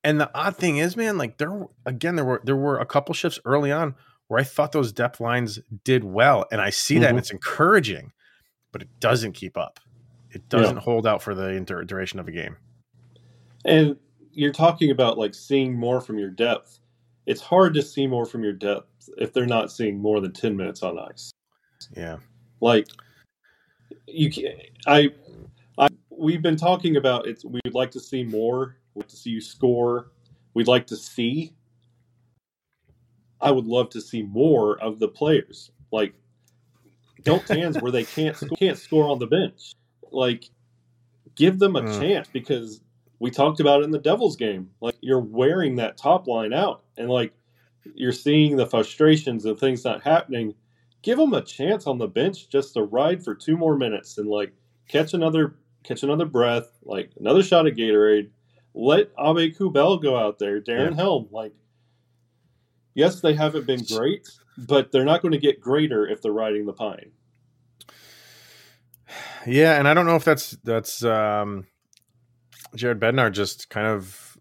and 0.03 0.19
the 0.19 0.31
odd 0.33 0.55
thing 0.55 0.77
is, 0.77 0.95
man, 0.95 1.17
like 1.17 1.37
there 1.37 1.67
again, 1.85 2.15
there 2.15 2.25
were 2.25 2.41
there 2.43 2.55
were 2.55 2.79
a 2.79 2.85
couple 2.85 3.13
shifts 3.13 3.39
early 3.45 3.71
on 3.71 3.95
where 4.27 4.39
I 4.39 4.43
thought 4.43 4.71
those 4.71 4.91
depth 4.91 5.19
lines 5.19 5.59
did 5.83 6.03
well. 6.03 6.45
And 6.51 6.61
I 6.61 6.69
see 6.69 6.95
mm-hmm. 6.95 7.01
that 7.01 7.09
and 7.09 7.19
it's 7.19 7.31
encouraging, 7.31 8.13
but 8.71 8.81
it 8.81 8.87
doesn't 8.99 9.33
keep 9.33 9.57
up 9.57 9.79
it 10.31 10.47
doesn't 10.49 10.77
yeah. 10.77 10.81
hold 10.81 11.05
out 11.05 11.21
for 11.21 11.35
the 11.35 11.49
inter- 11.49 11.83
duration 11.83 12.19
of 12.19 12.27
a 12.27 12.31
game. 12.31 12.55
And 13.65 13.97
you're 14.31 14.53
talking 14.53 14.91
about 14.91 15.17
like 15.17 15.35
seeing 15.35 15.77
more 15.77 16.01
from 16.01 16.17
your 16.17 16.29
depth. 16.29 16.79
It's 17.25 17.41
hard 17.41 17.73
to 17.75 17.81
see 17.81 18.07
more 18.07 18.25
from 18.25 18.43
your 18.43 18.53
depth 18.53 19.09
if 19.17 19.33
they're 19.33 19.45
not 19.45 19.71
seeing 19.71 19.99
more 19.99 20.21
than 20.21 20.31
10 20.31 20.55
minutes 20.55 20.83
on 20.83 20.97
ice. 20.97 21.31
Yeah. 21.95 22.17
Like 22.61 22.87
you 24.07 24.31
can 24.31 24.53
I 24.87 25.09
I 25.77 25.87
we've 26.09 26.41
been 26.41 26.55
talking 26.55 26.95
about 26.95 27.27
it's 27.27 27.43
we'd 27.43 27.73
like 27.73 27.91
to 27.91 27.99
see 27.99 28.23
more, 28.23 28.77
we'd 28.93 29.01
like 29.01 29.09
to 29.09 29.17
see 29.17 29.31
you 29.31 29.41
score. 29.41 30.11
We'd 30.53 30.67
like 30.67 30.87
to 30.87 30.95
see 30.95 31.53
I 33.41 33.51
would 33.51 33.65
love 33.65 33.89
to 33.91 34.01
see 34.01 34.21
more 34.21 34.79
of 34.81 34.99
the 34.99 35.07
players. 35.07 35.71
Like 35.91 36.13
don't 37.23 37.47
hands 37.47 37.81
where 37.81 37.91
they 37.91 38.05
can't 38.05 38.37
can't 38.57 38.77
score 38.77 39.09
on 39.09 39.19
the 39.19 39.27
bench 39.27 39.73
like 40.11 40.49
give 41.35 41.59
them 41.59 41.75
a 41.75 41.81
mm. 41.81 41.99
chance 41.99 42.27
because 42.31 42.81
we 43.19 43.31
talked 43.31 43.59
about 43.59 43.81
it 43.81 43.85
in 43.85 43.91
the 43.91 43.99
Devils 43.99 44.35
game. 44.35 44.69
Like 44.81 44.95
you're 45.01 45.19
wearing 45.19 45.75
that 45.77 45.97
top 45.97 46.27
line 46.27 46.53
out 46.53 46.83
and 46.97 47.09
like 47.09 47.33
you're 47.95 48.11
seeing 48.11 48.55
the 48.55 48.65
frustrations 48.65 49.45
of 49.45 49.59
things 49.59 49.83
not 49.83 50.03
happening. 50.03 50.53
Give 51.01 51.17
them 51.17 51.33
a 51.33 51.41
chance 51.41 51.87
on 51.87 51.97
the 51.97 52.07
bench 52.07 52.49
just 52.49 52.73
to 52.73 52.83
ride 52.83 53.23
for 53.23 53.33
two 53.33 53.57
more 53.57 53.75
minutes 53.77 54.17
and 54.17 54.27
like 54.27 54.53
catch 54.87 55.13
another 55.13 55.55
catch 55.83 56.03
another 56.03 56.25
breath, 56.25 56.77
like 56.83 57.11
another 57.19 57.43
shot 57.43 57.67
of 57.67 57.75
Gatorade. 57.75 58.29
Let 58.73 59.15
Aube-Kubel 59.17 59.97
go 59.97 60.17
out 60.17 60.39
there, 60.39 60.61
Darren 60.61 60.91
yeah. 60.91 60.95
Helm. 60.95 61.27
Like, 61.31 61.53
yes, 62.93 63.19
they 63.19 63.33
haven't 63.33 63.67
been 63.67 63.83
great, 63.83 64.27
but 64.57 64.91
they're 64.91 65.05
not 65.05 65.21
going 65.21 65.33
to 65.33 65.37
get 65.37 65.59
greater 65.59 66.07
if 66.07 66.21
they're 66.21 66.31
riding 66.31 66.65
the 66.65 66.73
pine. 66.73 67.11
Yeah, 69.45 69.77
and 69.77 69.87
I 69.87 69.93
don't 69.93 70.05
know 70.05 70.15
if 70.15 70.23
that's 70.23 70.51
that's 70.63 71.03
um, 71.03 71.65
Jared 72.75 72.99
Bednar 72.99 73.31
just 73.31 73.69
kind 73.69 73.87
of 73.87 74.37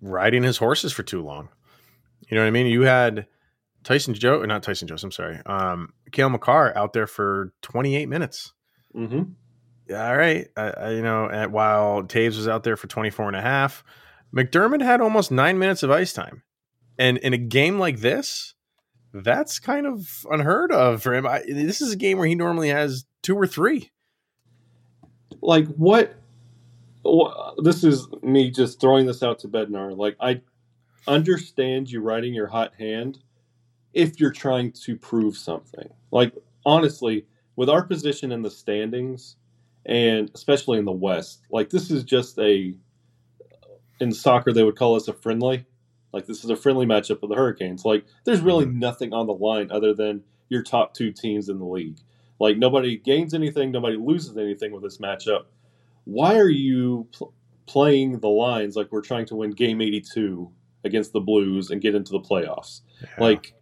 riding 0.00 0.42
his 0.42 0.58
horses 0.58 0.92
for 0.92 1.02
too 1.02 1.22
long. 1.22 1.48
You 2.28 2.36
know 2.36 2.42
what 2.42 2.48
I 2.48 2.52
mean? 2.52 2.66
You 2.66 2.82
had 2.82 3.26
Tyson 3.84 4.14
Joe, 4.14 4.44
not 4.44 4.62
Tyson 4.62 4.88
Joe. 4.88 4.96
I'm 5.02 5.10
sorry, 5.10 5.38
um, 5.46 5.92
Cale 6.12 6.30
Makar 6.30 6.76
out 6.76 6.92
there 6.92 7.06
for 7.06 7.52
28 7.62 8.08
minutes. 8.08 8.52
Mm-hmm. 8.94 9.22
Yeah, 9.88 10.08
all 10.08 10.16
right. 10.16 10.48
I, 10.56 10.62
I, 10.62 10.90
you 10.90 11.02
know, 11.02 11.28
at, 11.28 11.50
while 11.50 12.02
Toews 12.02 12.36
was 12.36 12.48
out 12.48 12.62
there 12.62 12.76
for 12.76 12.86
24 12.86 13.28
and 13.28 13.36
a 13.36 13.42
half, 13.42 13.82
MacDermid 14.34 14.82
had 14.82 15.00
almost 15.00 15.30
nine 15.30 15.58
minutes 15.58 15.82
of 15.82 15.90
ice 15.90 16.12
time. 16.12 16.42
And 16.98 17.18
in 17.18 17.32
a 17.32 17.38
game 17.38 17.78
like 17.78 18.00
this, 18.00 18.54
that's 19.12 19.58
kind 19.58 19.86
of 19.86 20.24
unheard 20.30 20.72
of 20.72 21.02
for 21.02 21.14
him. 21.14 21.26
I, 21.26 21.42
this 21.46 21.80
is 21.80 21.92
a 21.92 21.96
game 21.96 22.18
where 22.18 22.28
he 22.28 22.34
normally 22.34 22.68
has 22.68 23.04
two 23.22 23.36
or 23.36 23.46
three 23.46 23.90
like 25.40 25.66
what, 25.76 26.14
what 27.02 27.54
this 27.64 27.84
is 27.84 28.06
me 28.22 28.50
just 28.50 28.80
throwing 28.80 29.06
this 29.06 29.22
out 29.22 29.38
to 29.40 29.48
Bednar. 29.48 29.96
Like 29.96 30.16
I 30.20 30.40
understand 31.06 31.90
you 31.90 32.00
writing 32.00 32.34
your 32.34 32.46
hot 32.46 32.72
hand 32.78 33.18
if 33.92 34.20
you're 34.20 34.32
trying 34.32 34.72
to 34.72 34.96
prove 34.96 35.36
something. 35.36 35.88
Like 36.10 36.34
honestly, 36.64 37.26
with 37.56 37.68
our 37.68 37.82
position 37.82 38.32
in 38.32 38.42
the 38.42 38.50
standings 38.50 39.36
and 39.86 40.30
especially 40.34 40.78
in 40.78 40.84
the 40.84 40.92
West, 40.92 41.42
like 41.50 41.70
this 41.70 41.90
is 41.90 42.04
just 42.04 42.38
a 42.38 42.74
in 44.00 44.12
soccer 44.12 44.52
they 44.52 44.64
would 44.64 44.76
call 44.76 44.96
us 44.96 45.08
a 45.08 45.12
friendly. 45.12 45.64
Like 46.12 46.26
this 46.26 46.44
is 46.44 46.50
a 46.50 46.56
friendly 46.56 46.86
matchup 46.86 47.20
with 47.20 47.30
the 47.30 47.36
Hurricanes. 47.36 47.84
Like 47.84 48.04
there's 48.24 48.40
really 48.40 48.66
mm-hmm. 48.66 48.78
nothing 48.78 49.12
on 49.12 49.26
the 49.26 49.34
line 49.34 49.70
other 49.70 49.94
than 49.94 50.22
your 50.48 50.62
top 50.62 50.94
two 50.94 51.12
teams 51.12 51.48
in 51.48 51.58
the 51.58 51.64
league. 51.64 51.98
Like 52.42 52.58
nobody 52.58 52.96
gains 52.96 53.34
anything, 53.34 53.70
nobody 53.70 53.96
loses 53.96 54.36
anything 54.36 54.72
with 54.72 54.82
this 54.82 54.98
matchup. 54.98 55.44
Why 56.02 56.40
are 56.40 56.48
you 56.48 57.06
pl- 57.12 57.32
playing 57.66 58.18
the 58.18 58.28
lines 58.28 58.74
like 58.74 58.90
we're 58.90 59.00
trying 59.00 59.26
to 59.26 59.36
win 59.36 59.52
game 59.52 59.80
82 59.80 60.50
against 60.82 61.12
the 61.12 61.20
Blues 61.20 61.70
and 61.70 61.80
get 61.80 61.94
into 61.94 62.10
the 62.10 62.18
playoffs? 62.18 62.80
Yeah. 63.00 63.08
Like 63.16 63.54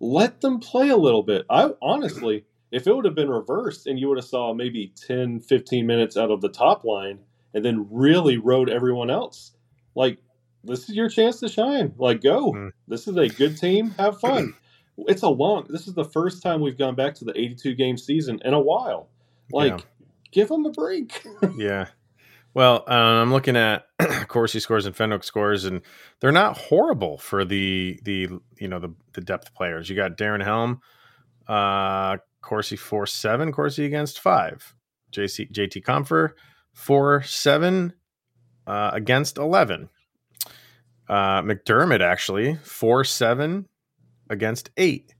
let 0.00 0.40
them 0.40 0.58
play 0.58 0.88
a 0.88 0.96
little 0.96 1.22
bit. 1.22 1.44
I 1.50 1.72
honestly, 1.82 2.46
if 2.72 2.86
it 2.86 2.96
would 2.96 3.04
have 3.04 3.14
been 3.14 3.28
reversed 3.28 3.86
and 3.86 4.00
you 4.00 4.08
would 4.08 4.16
have 4.16 4.24
saw 4.24 4.54
maybe 4.54 4.94
10, 5.06 5.40
15 5.40 5.86
minutes 5.86 6.16
out 6.16 6.30
of 6.30 6.40
the 6.40 6.48
top 6.48 6.82
line 6.82 7.18
and 7.52 7.62
then 7.62 7.86
really 7.90 8.38
rode 8.38 8.70
everyone 8.70 9.10
else, 9.10 9.52
like 9.94 10.16
this 10.64 10.88
is 10.88 10.96
your 10.96 11.10
chance 11.10 11.40
to 11.40 11.48
shine. 11.50 11.92
Like 11.98 12.22
go. 12.22 12.52
Mm. 12.52 12.70
This 12.88 13.06
is 13.06 13.18
a 13.18 13.28
good 13.28 13.58
team. 13.58 13.90
Have 13.98 14.18
fun 14.18 14.54
it's 14.98 15.22
a 15.22 15.28
long. 15.28 15.66
This 15.68 15.86
is 15.86 15.94
the 15.94 16.04
first 16.04 16.42
time 16.42 16.60
we've 16.60 16.78
gone 16.78 16.94
back 16.94 17.14
to 17.16 17.24
the 17.24 17.38
82 17.38 17.74
game 17.74 17.96
season 17.96 18.40
in 18.44 18.54
a 18.54 18.60
while. 18.60 19.08
Like, 19.52 19.78
yeah. 19.78 20.06
give 20.30 20.48
them 20.48 20.66
a 20.66 20.70
break. 20.70 21.24
yeah. 21.56 21.88
Well, 22.54 22.84
uh, 22.86 22.92
I'm 22.92 23.32
looking 23.32 23.56
at 23.56 23.86
Corsi 24.28 24.60
scores 24.60 24.86
and 24.86 24.96
Fenwick 24.96 25.24
scores, 25.24 25.64
and 25.64 25.82
they're 26.20 26.30
not 26.30 26.56
horrible 26.56 27.18
for 27.18 27.44
the 27.44 27.98
the 28.04 28.28
you 28.58 28.68
know 28.68 28.78
the 28.78 28.94
the 29.12 29.20
depth 29.20 29.54
players. 29.54 29.90
You 29.90 29.96
got 29.96 30.16
Darren 30.16 30.42
Helm, 30.42 30.80
uh, 31.48 32.18
Corsi 32.42 32.76
four 32.76 33.06
seven, 33.06 33.50
Corsi 33.50 33.84
against 33.84 34.20
five, 34.20 34.72
JC 35.10 35.50
JT 35.50 35.82
Compher 35.82 36.30
four 36.72 37.22
seven 37.24 37.92
uh, 38.68 38.90
against 38.92 39.36
eleven. 39.36 39.88
Uh, 41.08 41.42
MacDermid 41.42 42.00
actually 42.00 42.54
four 42.62 43.02
seven 43.02 43.68
against 44.30 44.70
eight. 44.76 45.14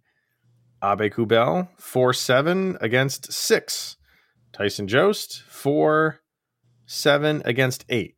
Aube-Kubel, 0.82 1.68
4 1.78 2.12
7 2.12 2.78
against 2.80 3.32
six. 3.32 3.96
Tyson 4.52 4.86
Jost, 4.86 5.42
4 5.48 6.20
7 6.86 7.42
against 7.44 7.84
eight. 7.88 8.16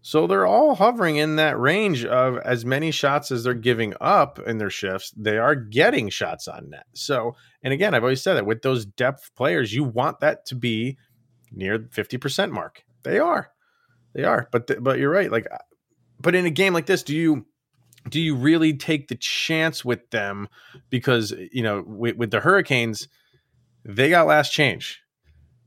So 0.00 0.26
they're 0.26 0.46
all 0.46 0.74
hovering 0.74 1.16
in 1.16 1.36
that 1.36 1.58
range 1.58 2.04
of 2.04 2.36
as 2.38 2.66
many 2.66 2.90
shots 2.90 3.32
as 3.32 3.42
they're 3.42 3.54
giving 3.54 3.94
up 4.02 4.38
in 4.38 4.58
their 4.58 4.68
shifts, 4.68 5.10
they 5.16 5.38
are 5.38 5.54
getting 5.54 6.10
shots 6.10 6.46
on 6.46 6.68
net. 6.68 6.84
So, 6.94 7.36
and 7.62 7.72
again, 7.72 7.94
I've 7.94 8.02
always 8.02 8.22
said 8.22 8.34
that 8.34 8.44
with 8.44 8.60
those 8.60 8.84
depth 8.84 9.30
players, 9.34 9.72
you 9.72 9.82
want 9.82 10.20
that 10.20 10.44
to 10.46 10.56
be 10.56 10.98
near 11.50 11.78
50% 11.78 12.50
mark. 12.50 12.84
They 13.02 13.18
are. 13.18 13.50
They 14.14 14.24
are. 14.24 14.46
But 14.52 14.66
th- 14.66 14.80
but 14.82 14.98
you're 14.98 15.10
right. 15.10 15.32
Like 15.32 15.46
uh, 15.50 15.56
but 16.20 16.34
in 16.34 16.44
a 16.44 16.50
game 16.50 16.74
like 16.74 16.86
this, 16.86 17.02
do 17.02 17.16
you 17.16 17.46
do 18.08 18.20
you 18.20 18.34
really 18.34 18.76
take 18.76 19.08
the 19.08 19.16
chance 19.16 19.84
with 19.84 20.10
them 20.10 20.48
because 20.90 21.32
you 21.52 21.62
know 21.62 21.82
with, 21.86 22.16
with 22.16 22.30
the 22.30 22.40
hurricanes 22.40 23.08
they 23.84 24.10
got 24.10 24.26
last 24.26 24.52
change 24.52 25.04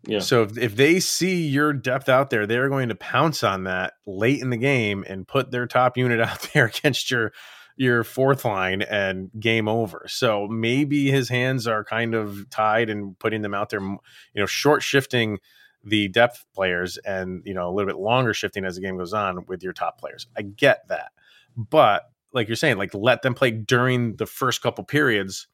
yeah. 0.08 0.20
So 0.20 0.44
if, 0.44 0.58
if 0.58 0.76
they 0.76 1.00
see 1.00 1.48
your 1.48 1.74
depth 1.74 2.08
out 2.08 2.30
there, 2.30 2.48
they're 2.48 2.70
going 2.70 2.90
to 2.90 2.96
pounce 2.96 3.44
on 3.44 3.66
that 3.66 3.94
late 4.06 4.42
in 4.42 4.50
the 4.50 4.58
game 4.58 5.04
and 5.08 5.28
put 5.28 5.52
their 5.52 5.68
top 5.68 5.98
unit 5.98 6.22
out 6.28 6.50
there 6.54 6.66
against 6.66 7.12
your 7.12 7.34
your 7.76 8.04
fourth 8.04 8.44
line 8.44 8.82
and 8.82 9.30
game 9.40 9.68
over. 9.68 10.06
So 10.08 10.48
maybe 10.48 11.12
his 11.12 11.30
hands 11.30 11.68
are 11.68 11.84
kind 11.84 12.16
of 12.16 12.50
tied 12.50 12.90
and 12.90 13.20
putting 13.20 13.44
them 13.44 13.54
out 13.54 13.70
there, 13.70 13.82
you 13.82 14.00
know, 14.34 14.48
short 14.48 14.82
shifting 14.82 15.38
the 15.84 16.08
depth 16.08 16.44
players 16.56 16.98
and 17.06 17.44
you 17.46 17.54
know 17.54 17.70
a 17.70 17.72
little 17.72 17.88
bit 17.88 18.00
longer 18.00 18.34
shifting 18.34 18.66
as 18.66 18.76
the 18.76 18.82
game 18.82 18.98
goes 18.98 19.14
on 19.14 19.46
with 19.48 19.62
your 19.62 19.74
top 19.74 20.00
players. 20.00 20.28
I 20.36 20.42
get 20.42 20.88
that, 20.88 21.12
but 21.56 22.10
like 22.34 22.48
you're 22.48 22.56
saying, 22.56 22.78
like 22.78 22.94
let 22.94 23.22
them 23.22 23.34
play 23.34 23.52
during 23.52 24.16
the 24.16 24.26
first 24.26 24.62
couple 24.62 24.84
periods, 24.84 25.48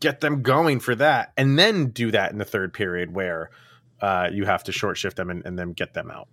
get 0.00 0.20
them 0.20 0.42
going 0.42 0.80
for 0.80 0.94
that, 0.94 1.32
and 1.36 1.58
then 1.58 1.90
do 1.90 2.10
that 2.10 2.32
in 2.32 2.38
the 2.38 2.44
third 2.44 2.72
period 2.72 3.14
where 3.14 3.50
uh, 4.00 4.28
you 4.32 4.44
have 4.44 4.62
to 4.64 4.72
short 4.72 4.98
shift 4.98 5.16
them 5.16 5.30
and, 5.30 5.44
and 5.44 5.58
then 5.58 5.72
get 5.72 5.94
them 5.94 6.10
out. 6.10 6.28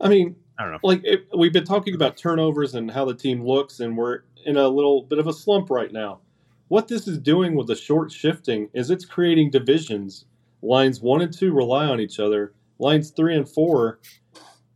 I 0.00 0.08
mean, 0.08 0.36
I 0.58 0.64
don't 0.64 0.72
know. 0.72 0.78
Like 0.82 1.00
it, 1.04 1.26
we've 1.36 1.52
been 1.52 1.64
talking 1.64 1.94
about 1.94 2.16
turnovers 2.16 2.74
and 2.74 2.90
how 2.90 3.04
the 3.04 3.14
team 3.14 3.44
looks, 3.44 3.80
and 3.80 3.96
we're 3.96 4.20
in 4.44 4.56
a 4.56 4.68
little 4.68 5.02
bit 5.02 5.18
of 5.18 5.26
a 5.26 5.32
slump 5.32 5.70
right 5.70 5.92
now. 5.92 6.20
What 6.68 6.88
this 6.88 7.06
is 7.06 7.18
doing 7.18 7.54
with 7.54 7.66
the 7.66 7.76
short 7.76 8.10
shifting 8.10 8.68
is 8.74 8.90
it's 8.90 9.04
creating 9.04 9.50
divisions. 9.50 10.26
Lines 10.62 11.00
one 11.00 11.20
and 11.20 11.32
two 11.32 11.52
rely 11.52 11.86
on 11.86 12.00
each 12.00 12.18
other. 12.18 12.54
Lines 12.78 13.10
three 13.10 13.36
and 13.36 13.48
four, 13.48 14.00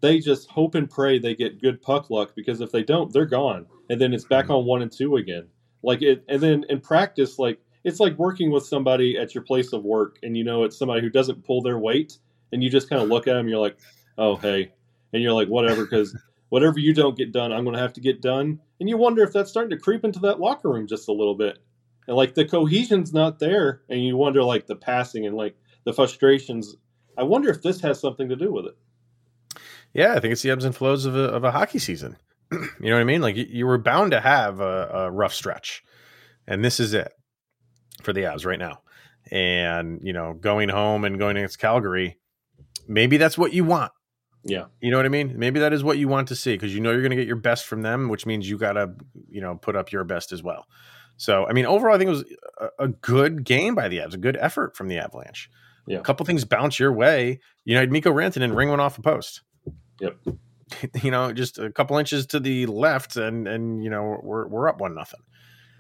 they 0.01 0.21
just 0.21 0.49
hope 0.51 0.75
and 0.75 0.89
pray 0.89 1.19
they 1.19 1.35
get 1.35 1.61
good 1.61 1.83
puck 1.83 2.11
luck 2.11 2.33
because 2.37 2.61
if 2.61 2.71
they 2.71 2.83
don't, 2.83 3.13
they're 3.13 3.27
gone. 3.27 3.67
And 3.91 4.01
then 4.01 4.13
it's 4.13 4.25
back 4.25 4.45
Mm-hmm. 4.45 4.53
on 4.55 4.67
one 4.67 4.83
and 4.83 4.93
two 4.93 5.17
again. 5.17 5.49
Like 5.83 6.03
it, 6.03 6.25
and 6.29 6.41
then 6.41 6.65
in 6.69 6.81
practice, 6.81 7.39
like 7.39 7.61
it's 7.85 8.01
like 8.01 8.19
working 8.19 8.51
with 8.51 8.67
somebody 8.67 9.17
at 9.17 9.35
your 9.35 9.45
place 9.45 9.73
of 9.73 9.85
work, 9.85 10.19
and 10.23 10.37
you 10.37 10.45
know 10.45 10.65
it's 10.65 10.77
somebody 10.79 11.01
who 11.01 11.11
doesn't 11.11 11.45
pull 11.45 11.63
their 11.63 11.79
weight, 11.79 12.19
and 12.53 12.63
you 12.63 12.71
just 12.71 12.89
kind 12.89 13.01
of 13.01 13.09
look 13.09 13.29
at 13.29 13.35
them, 13.35 13.49
you're 13.49 13.59
like, 13.61 13.79
oh 14.19 14.37
hey, 14.37 14.73
and 15.13 15.23
you're 15.23 15.33
like 15.33 15.49
whatever, 15.49 15.85
because 15.85 16.17
whatever 16.49 16.79
you 16.79 16.93
don't 16.93 17.17
get 17.17 17.33
done, 17.33 17.53
I'm 17.53 17.65
going 17.65 17.77
to 17.77 17.83
have 17.83 17.93
to 17.95 18.01
get 18.01 18.21
done, 18.21 18.59
and 18.81 18.89
you 18.89 18.97
wonder 18.97 19.23
if 19.23 19.33
that's 19.33 19.51
starting 19.51 19.71
to 19.71 19.83
creep 19.83 20.05
into 20.05 20.19
that 20.21 20.41
locker 20.41 20.69
room 20.71 20.87
just 20.89 21.09
a 21.09 21.13
little 21.13 21.37
bit, 21.37 21.59
and 22.09 22.17
like 22.17 22.35
the 22.35 22.45
cohesion's 22.45 23.13
not 23.13 23.39
there, 23.39 23.83
and 23.89 24.05
you 24.05 24.17
wonder 24.17 24.43
like 24.43 24.67
the 24.67 24.77
passing 24.77 25.25
and 25.27 25.37
like 25.37 25.57
the 25.85 25.93
frustrations. 25.93 26.75
I 27.17 27.23
wonder 27.23 27.51
if 27.51 27.63
this 27.63 27.81
has 27.83 28.01
something 28.01 28.29
to 28.29 28.37
do 28.37 28.53
with 28.53 28.67
it. 28.67 28.77
Yeah, 29.93 30.15
I 30.15 30.21
think 30.21 30.33
it's 30.33 30.43
the 30.43 30.51
ebbs 30.51 30.65
and 30.65 30.77
flows 30.77 31.05
of 31.05 31.17
a, 31.17 31.25
of 31.25 31.45
a 31.45 31.51
hockey 31.51 31.79
season. 31.79 32.17
you 32.53 32.59
know 32.81 32.95
what 32.95 33.01
I 33.01 33.05
mean? 33.05 33.21
Like 33.21 33.37
you, 33.37 33.47
you 33.49 33.67
were 33.67 33.79
bound 33.79 34.13
to 34.13 34.21
have 34.21 34.61
a, 34.61 34.91
a 34.93 35.11
rough 35.11 35.35
stretch, 35.35 35.83
and 36.47 36.65
this 36.65 36.81
is 36.81 36.95
it 36.95 37.13
for 38.03 38.13
the 38.13 38.23
Avs 38.23 38.47
right 38.47 38.59
now. 38.59 38.81
And 39.31 40.01
you 40.03 40.13
know, 40.13 40.35
going 40.35 40.69
home 40.69 41.05
and 41.05 41.19
going 41.19 41.37
against 41.37 41.59
Calgary, 41.59 42.19
maybe 42.87 43.17
that's 43.17 43.37
what 43.37 43.53
you 43.53 43.65
want. 43.65 43.93
Yeah, 44.45 44.67
You 44.81 44.91
know 44.91 44.97
what 44.97 45.05
I 45.05 45.11
mean? 45.11 45.35
Maybe 45.37 45.61
that 45.61 45.73
is 45.73 45.85
what 45.85 45.99
you 45.99 46.09
want 46.09 46.29
to 46.29 46.37
see 46.37 46.55
because 46.55 46.75
you 46.75 46.81
know 46.81 46.91
you're 46.91 47.03
going 47.03 47.11
to 47.11 47.17
get 47.17 47.27
your 47.27 47.37
best 47.37 47.67
from 47.67 47.83
them, 47.83 48.09
which 48.09 48.25
means 48.25 48.49
you 48.49 48.57
got 48.57 48.75
to, 48.75 48.95
you 49.29 49.41
know, 49.41 49.57
put 49.57 49.77
up 49.77 49.93
your 49.93 50.05
best 50.05 50.33
as 50.33 50.43
well. 50.43 50.67
So, 51.17 51.47
I 51.47 51.53
mean, 51.53 51.67
overall, 51.67 51.95
I 51.95 51.99
think 51.99 52.09
it 52.09 52.13
was 52.13 52.25
a, 52.61 52.85
a 52.85 52.89
good 52.89 53.45
game 53.45 53.75
by 53.75 53.89
the 53.89 53.99
Avs, 53.99 54.15
a 54.15 54.19
good 54.19 54.37
effort 54.41 54.77
from 54.77 54.89
the 54.89 54.99
Avalanche. 54.99 55.51
Yeah. 55.87 55.99
A 55.99 56.03
couple 56.03 56.25
things 56.25 56.45
bounce 56.45 56.79
your 56.79 56.93
way. 56.93 57.41
You 57.65 57.75
know, 57.75 57.87
Mikko 57.87 58.13
Rantanen 58.13 58.55
ring 58.55 58.69
one 58.69 58.81
off 58.81 58.97
a 58.97 59.03
post. 59.03 59.43
Yep. 60.01 60.19
you 61.03 61.11
know, 61.11 61.33
just 61.33 61.59
a 61.59 61.71
couple 61.71 61.97
inches 61.99 62.27
to 62.27 62.41
the 62.41 62.67
left, 62.67 63.17
and 63.17 63.49
and 63.49 63.83
you 63.83 63.91
know 63.91 64.21
we're 64.23 64.47
we're 64.47 64.69
up 64.69 64.81
one 64.81 64.95
nothing. 64.95 65.21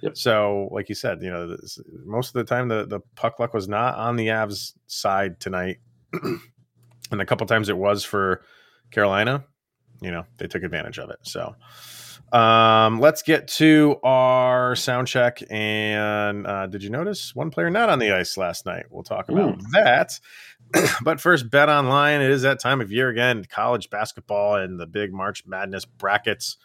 Yep. 0.02 0.16
So, 0.16 0.68
like 0.70 0.88
you 0.88 0.94
said, 0.94 1.22
you 1.22 1.30
know, 1.30 1.48
this, 1.48 1.80
most 2.04 2.28
of 2.28 2.34
the 2.34 2.44
time 2.44 2.68
the 2.68 2.86
the 2.86 3.00
puck 3.16 3.38
luck 3.40 3.52
was 3.52 3.68
not 3.68 3.96
on 3.96 4.16
the 4.16 4.28
Avs 4.28 4.74
side 4.86 5.40
tonight, 5.40 5.78
and 6.12 7.20
a 7.20 7.26
couple 7.26 7.46
times 7.46 7.68
it 7.68 7.76
was 7.76 8.04
for 8.04 8.42
Carolina. 8.90 9.44
You 10.00 10.12
know, 10.12 10.24
they 10.38 10.46
took 10.46 10.62
advantage 10.62 10.98
of 10.98 11.10
it. 11.10 11.18
So, 11.22 11.54
um, 12.32 13.00
let's 13.00 13.22
get 13.22 13.48
to 13.48 13.96
our 14.02 14.76
sound 14.76 15.08
check. 15.08 15.42
And 15.50 16.46
uh, 16.46 16.66
did 16.66 16.82
you 16.82 16.90
notice 16.90 17.34
one 17.34 17.50
player 17.50 17.70
not 17.70 17.88
on 17.88 17.98
the 17.98 18.12
ice 18.12 18.36
last 18.36 18.66
night? 18.66 18.86
We'll 18.90 19.02
talk 19.02 19.28
about 19.28 19.60
that. 19.72 20.18
but 21.02 21.20
first, 21.20 21.50
bet 21.50 21.68
online. 21.68 22.20
It 22.20 22.30
is 22.30 22.42
that 22.42 22.60
time 22.60 22.80
of 22.80 22.92
year 22.92 23.08
again. 23.08 23.44
College 23.48 23.90
basketball 23.90 24.56
and 24.56 24.78
the 24.78 24.86
big 24.86 25.12
March 25.12 25.46
Madness 25.46 25.84
brackets 25.84 26.56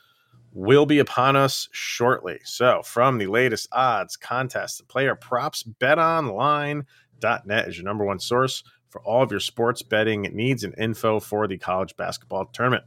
will 0.51 0.85
be 0.85 0.99
upon 0.99 1.35
us 1.35 1.69
shortly. 1.71 2.39
So, 2.43 2.81
from 2.83 3.17
the 3.17 3.27
latest 3.27 3.67
odds, 3.71 4.17
contests, 4.17 4.79
and 4.79 4.89
player 4.89 5.15
props, 5.15 5.63
betonline.net 5.63 7.67
is 7.67 7.77
your 7.77 7.85
number 7.85 8.05
one 8.05 8.19
source 8.19 8.63
for 8.89 9.01
all 9.01 9.23
of 9.23 9.31
your 9.31 9.39
sports 9.39 9.81
betting 9.81 10.21
needs 10.33 10.63
and 10.63 10.75
info 10.77 11.19
for 11.19 11.47
the 11.47 11.57
college 11.57 11.95
basketball 11.97 12.45
tournament. 12.45 12.83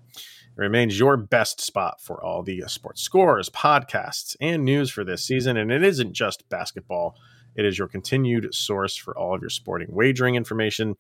It 0.57 0.61
remains 0.61 0.99
your 0.99 1.17
best 1.17 1.61
spot 1.61 2.01
for 2.01 2.23
all 2.25 2.43
the 2.43 2.63
sports 2.67 3.03
scores, 3.03 3.51
podcasts, 3.51 4.37
and 4.41 4.65
news 4.65 4.91
for 4.91 5.05
this 5.05 5.25
season. 5.25 5.57
And 5.57 5.71
it 5.71 5.85
isn't 5.85 6.13
just 6.13 6.49
basketball, 6.49 7.17
it 7.57 7.65
is 7.65 7.79
your 7.79 7.89
continued 7.89 8.55
source 8.55 8.97
for 8.97 9.17
all 9.17 9.35
of 9.35 9.41
your 9.41 9.51
sporting 9.51 9.89
wagering 9.91 10.35
information, 10.35 10.97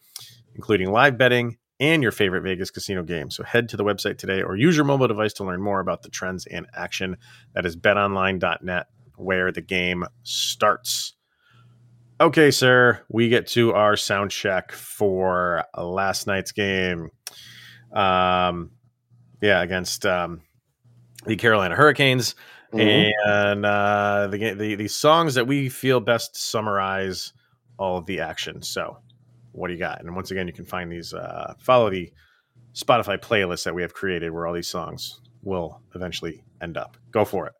including 0.54 0.90
live 0.90 1.18
betting 1.18 1.58
and 1.78 2.02
your 2.02 2.12
favorite 2.12 2.42
Vegas 2.42 2.70
casino 2.70 3.02
games. 3.02 3.36
So 3.36 3.44
head 3.44 3.68
to 3.70 3.76
the 3.76 3.84
website 3.84 4.18
today 4.18 4.42
or 4.42 4.56
use 4.56 4.76
your 4.76 4.84
mobile 4.84 5.08
device 5.08 5.34
to 5.34 5.44
learn 5.44 5.62
more 5.62 5.80
about 5.80 6.02
the 6.02 6.08
trends 6.08 6.46
and 6.46 6.66
action. 6.74 7.16
That 7.54 7.66
is 7.66 7.76
betonline.net, 7.76 8.86
where 9.16 9.52
the 9.52 9.60
game 9.60 10.04
starts. 10.22 11.14
Okay, 12.18 12.50
sir, 12.50 13.02
we 13.10 13.28
get 13.28 13.46
to 13.48 13.74
our 13.74 13.96
sound 13.96 14.30
check 14.30 14.72
for 14.72 15.64
last 15.76 16.26
night's 16.26 16.52
game. 16.52 17.10
Um, 17.92 18.70
yeah, 19.40 19.62
against 19.62 20.04
um, 20.06 20.40
the 21.26 21.36
Carolina 21.36 21.74
Hurricanes, 21.74 22.34
Mhm. 22.72 23.10
and 23.26 23.64
uh, 23.66 24.26
the, 24.30 24.54
the 24.54 24.74
the 24.74 24.88
songs 24.88 25.34
that 25.34 25.46
we 25.46 25.68
feel 25.68 26.00
best 26.00 26.36
summarize 26.36 27.32
all 27.78 27.96
of 27.98 28.06
the 28.06 28.20
action. 28.20 28.62
So, 28.62 28.98
what 29.52 29.68
do 29.68 29.74
you 29.74 29.78
got? 29.78 30.00
And 30.00 30.14
once 30.14 30.30
again, 30.30 30.46
you 30.46 30.52
can 30.52 30.64
find 30.64 30.90
these. 30.90 31.14
Uh, 31.14 31.54
follow 31.58 31.90
the 31.90 32.12
Spotify 32.74 33.18
playlist 33.18 33.64
that 33.64 33.74
we 33.74 33.82
have 33.82 33.94
created, 33.94 34.30
where 34.32 34.46
all 34.46 34.54
these 34.54 34.68
songs 34.68 35.20
will 35.42 35.80
eventually 35.94 36.44
end 36.60 36.76
up. 36.76 36.96
Go 37.12 37.24
for 37.24 37.46
it. 37.46 37.52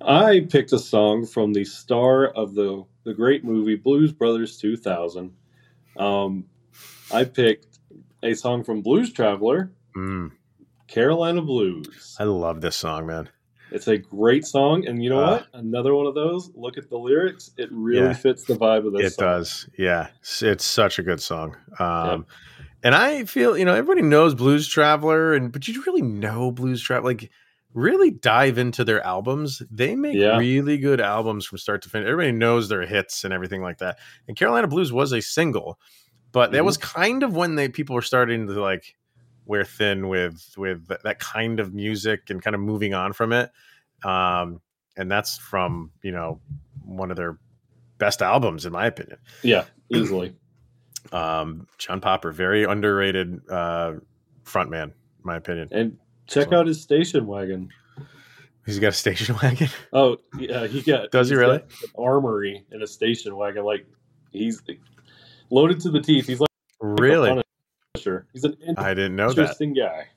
I 0.00 0.40
picked 0.50 0.72
a 0.72 0.78
song 0.78 1.24
from 1.24 1.52
the 1.52 1.64
star 1.64 2.26
of 2.28 2.54
the 2.54 2.84
the 3.04 3.14
great 3.14 3.44
movie 3.44 3.76
Blues 3.76 4.12
Brothers 4.12 4.58
2000. 4.58 5.30
Um, 5.96 6.44
I 7.12 7.24
picked 7.24 7.78
a 8.22 8.34
song 8.34 8.64
from 8.64 8.80
Blues 8.82 9.12
Traveler, 9.12 9.72
Mm, 9.96 10.32
Carolina 10.86 11.42
Blues. 11.42 12.16
I 12.18 12.24
love 12.24 12.60
this 12.60 12.76
song, 12.76 13.06
man. 13.06 13.28
It's 13.70 13.88
a 13.88 13.98
great 13.98 14.46
song, 14.46 14.86
and 14.86 15.02
you 15.02 15.10
know 15.10 15.20
Uh, 15.24 15.30
what? 15.38 15.46
Another 15.54 15.94
one 15.94 16.06
of 16.06 16.14
those. 16.14 16.50
Look 16.54 16.78
at 16.78 16.88
the 16.90 16.96
lyrics; 16.98 17.50
it 17.56 17.68
really 17.72 18.06
Yeah. 18.06 18.12
fits 18.12 18.44
the 18.44 18.54
vibe 18.54 18.86
of 18.86 18.92
this. 18.92 19.12
It 19.12 19.14
song. 19.14 19.26
does. 19.28 19.68
Yeah. 19.78 20.08
It's, 20.20 20.42
it's 20.42 20.64
such 20.64 20.98
a 20.98 21.02
good 21.02 21.20
song. 21.20 21.56
Um, 21.78 22.26
And 22.84 22.94
I 22.94 23.24
feel, 23.24 23.56
you 23.56 23.64
know, 23.64 23.72
everybody 23.74 24.02
knows 24.02 24.34
Blues 24.34 24.68
Traveler, 24.68 25.32
and 25.32 25.50
but 25.50 25.66
you 25.66 25.82
really 25.86 26.02
know 26.02 26.52
Blues 26.52 26.82
Traveler. 26.82 27.12
Like, 27.12 27.30
really 27.72 28.10
dive 28.12 28.58
into 28.58 28.84
their 28.84 29.04
albums. 29.04 29.60
They 29.70 29.96
make 29.96 30.14
Yeah. 30.16 30.36
really 30.38 30.76
good 30.78 31.00
albums 31.00 31.44
from 31.46 31.58
start 31.58 31.82
to 31.82 31.88
finish. 31.88 32.06
Everybody 32.06 32.30
knows 32.36 32.68
their 32.68 32.82
hits 32.86 33.24
and 33.24 33.32
everything 33.34 33.62
like 33.62 33.78
that. 33.78 33.98
And 34.28 34.36
Carolina 34.36 34.68
Blues 34.68 34.92
was 34.92 35.12
a 35.12 35.20
single, 35.22 35.80
but 36.30 36.52
that 36.52 36.62
Mhm. 36.62 36.66
was 36.66 36.76
kind 36.76 37.22
of 37.24 37.34
when 37.34 37.56
they 37.56 37.68
people 37.68 37.94
were 37.96 38.02
starting 38.02 38.46
to 38.46 38.60
like 38.60 38.94
wear 39.46 39.64
thin 39.64 40.08
with 40.08 40.54
with 40.56 40.86
that 40.88 41.18
kind 41.18 41.60
of 41.60 41.74
music 41.74 42.30
and 42.30 42.42
kind 42.42 42.54
of 42.54 42.60
moving 42.60 42.94
on 42.94 43.12
from 43.12 43.32
it. 43.32 43.50
Um, 44.04 44.60
and 44.96 45.10
that's 45.10 45.38
from 45.38 45.90
you 46.02 46.12
know 46.12 46.40
one 46.84 47.10
of 47.10 47.16
their 47.16 47.38
best 47.98 48.22
albums, 48.22 48.66
in 48.66 48.72
my 48.72 48.86
opinion. 48.86 49.18
Yeah, 49.42 49.64
easily. 49.88 50.34
Um, 51.12 51.66
John 51.76 52.00
Popper, 52.00 52.32
very 52.32 52.64
underrated 52.64 53.42
uh, 53.50 53.92
frontman, 54.42 54.84
in 54.84 54.92
my 55.22 55.36
opinion. 55.36 55.68
and 55.70 55.98
check 56.26 56.48
So- 56.48 56.56
out 56.60 56.66
his 56.66 56.80
station 56.80 57.26
wagon. 57.26 57.68
He's 58.64 58.78
got 58.78 58.88
a 58.88 58.92
station 58.92 59.36
wagon. 59.42 59.68
Oh, 59.92 60.16
yeah, 60.38 60.66
he 60.66 60.80
got. 60.80 61.10
Does 61.12 61.28
he 61.28 61.36
really? 61.36 61.56
an 61.56 61.62
armory 61.98 62.64
in 62.72 62.82
a 62.82 62.86
station 62.86 63.36
wagon, 63.36 63.64
like 63.64 63.86
he's 64.30 64.62
loaded 65.50 65.78
to 65.80 65.90
the 65.90 66.00
teeth. 66.00 66.26
He's 66.26 66.40
like 66.40 66.48
really? 66.80 67.43
Punisher. 68.04 68.26
He's 68.32 68.44
an 68.44 68.56
I 68.76 68.94
didn't 68.94 69.16
know 69.16 69.28
that. 69.32 69.40
interesting 69.40 69.74
guy. 69.74 70.08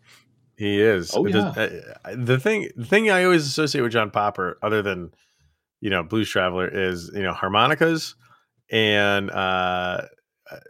He 0.57 0.81
is. 0.81 1.11
Oh, 1.15 1.23
The- 1.27 1.95
uh, 2.03 2.15
the 2.15 2.39
thing, 2.39 2.69
the 2.75 2.85
thing 2.85 3.09
I 3.11 3.23
always 3.23 3.45
associate 3.45 3.81
with 3.81 3.91
John 3.91 4.09
Popper, 4.11 4.57
other 4.63 4.81
than 4.81 5.11
you 5.81 5.89
know 5.89 6.03
Blues 6.03 6.29
Traveler, 6.29 6.67
is 6.67 7.11
you 7.13 7.21
know 7.23 7.33
harmonicas 7.33 8.15
and 8.71 9.29
uh, 9.31 10.01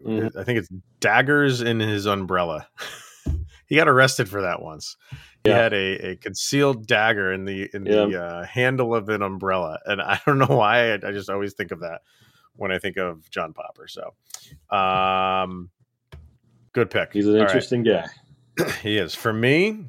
Mhm. 0.06 0.36
I 0.36 0.43
think 0.43 0.58
it's 0.60 0.69
daggers 0.99 1.62
in 1.62 1.80
his 1.80 2.06
umbrella. 2.08 2.67
he 3.67 3.75
got 3.75 3.88
arrested 3.88 4.27
for 4.27 4.41
that 4.41 4.62
once. 4.62 4.97
He 5.43 5.51
Yeah. 5.51 5.58
had 5.58 5.73
a, 5.73 6.10
a 6.12 6.15
concealed 6.17 6.88
dagger 6.88 7.32
in 7.32 7.45
the 7.45 7.69
in 7.73 7.84
the 7.84 8.19
uh, 8.21 8.43
handle 8.45 8.93
of 8.95 9.08
an 9.10 9.21
umbrella, 9.21 9.80
and 9.86 10.01
I 10.01 10.19
don't 10.25 10.39
know 10.39 10.47
why. 10.47 10.91
I, 10.91 10.95
I 10.95 11.12
just 11.12 11.30
always 11.30 11.53
think 11.53 11.71
of 11.71 11.80
that 11.82 12.01
when 12.56 12.71
I 12.71 12.80
think 12.80 12.97
of 12.97 13.30
John 13.30 13.53
Popper. 13.53 13.88
So, 13.88 14.15
um, 14.75 15.69
good 16.78 16.90
pick. 16.90 17.13
He's 17.13 17.26
an 17.26 17.34
All 17.34 17.40
right. 17.40 17.48
interesting 17.48 17.84
guy. 17.84 18.06
he 18.82 18.98
is 18.98 19.13
for 19.13 19.32
me 19.32 19.86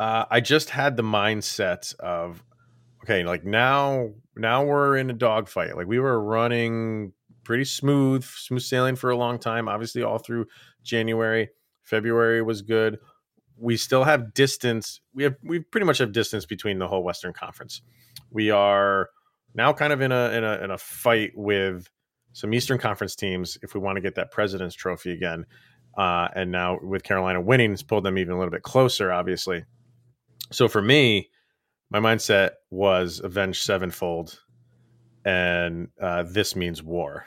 uh, 0.00 0.24
i 0.28 0.40
just 0.40 0.70
had 0.70 0.96
the 0.96 1.04
mindset 1.04 1.94
of 2.00 2.42
okay, 3.02 3.24
like 3.24 3.44
now 3.44 4.10
now 4.36 4.64
we're 4.64 4.96
in 4.96 5.10
a 5.10 5.12
dogfight. 5.12 5.76
Like 5.76 5.86
we 5.86 5.98
were 5.98 6.22
running 6.22 7.12
pretty 7.44 7.64
smooth, 7.64 8.24
smooth 8.24 8.62
sailing 8.62 8.96
for 8.96 9.10
a 9.10 9.16
long 9.16 9.38
time. 9.38 9.68
Obviously, 9.68 10.02
all 10.02 10.18
through 10.18 10.46
January, 10.82 11.50
February 11.82 12.42
was 12.42 12.62
good. 12.62 12.98
We 13.56 13.76
still 13.76 14.04
have 14.04 14.32
distance. 14.32 15.00
We 15.14 15.24
have 15.24 15.36
we 15.42 15.60
pretty 15.60 15.86
much 15.86 15.98
have 15.98 16.12
distance 16.12 16.46
between 16.46 16.78
the 16.78 16.88
whole 16.88 17.02
Western 17.02 17.32
Conference. 17.32 17.82
We 18.30 18.50
are 18.50 19.10
now 19.54 19.72
kind 19.72 19.92
of 19.92 20.00
in 20.00 20.12
a 20.12 20.30
in 20.30 20.44
a 20.44 20.64
in 20.64 20.70
a 20.70 20.78
fight 20.78 21.32
with 21.34 21.88
some 22.32 22.54
Eastern 22.54 22.78
Conference 22.78 23.16
teams 23.16 23.58
if 23.62 23.74
we 23.74 23.80
want 23.80 23.96
to 23.96 24.00
get 24.00 24.14
that 24.14 24.30
President's 24.30 24.74
Trophy 24.74 25.12
again. 25.12 25.46
Uh, 25.96 26.28
and 26.34 26.50
now 26.50 26.78
with 26.82 27.02
Carolina 27.02 27.40
winning, 27.40 27.72
it's 27.72 27.82
pulled 27.82 28.04
them 28.04 28.18
even 28.18 28.34
a 28.34 28.38
little 28.38 28.52
bit 28.52 28.62
closer, 28.62 29.12
obviously. 29.12 29.64
So 30.52 30.68
for 30.68 30.80
me, 30.82 31.30
my 31.90 31.98
mindset 31.98 32.52
was 32.70 33.20
Avenged 33.22 33.62
Sevenfold, 33.62 34.40
and 35.24 35.88
uh, 36.00 36.24
this 36.24 36.54
means 36.56 36.82
war. 36.82 37.26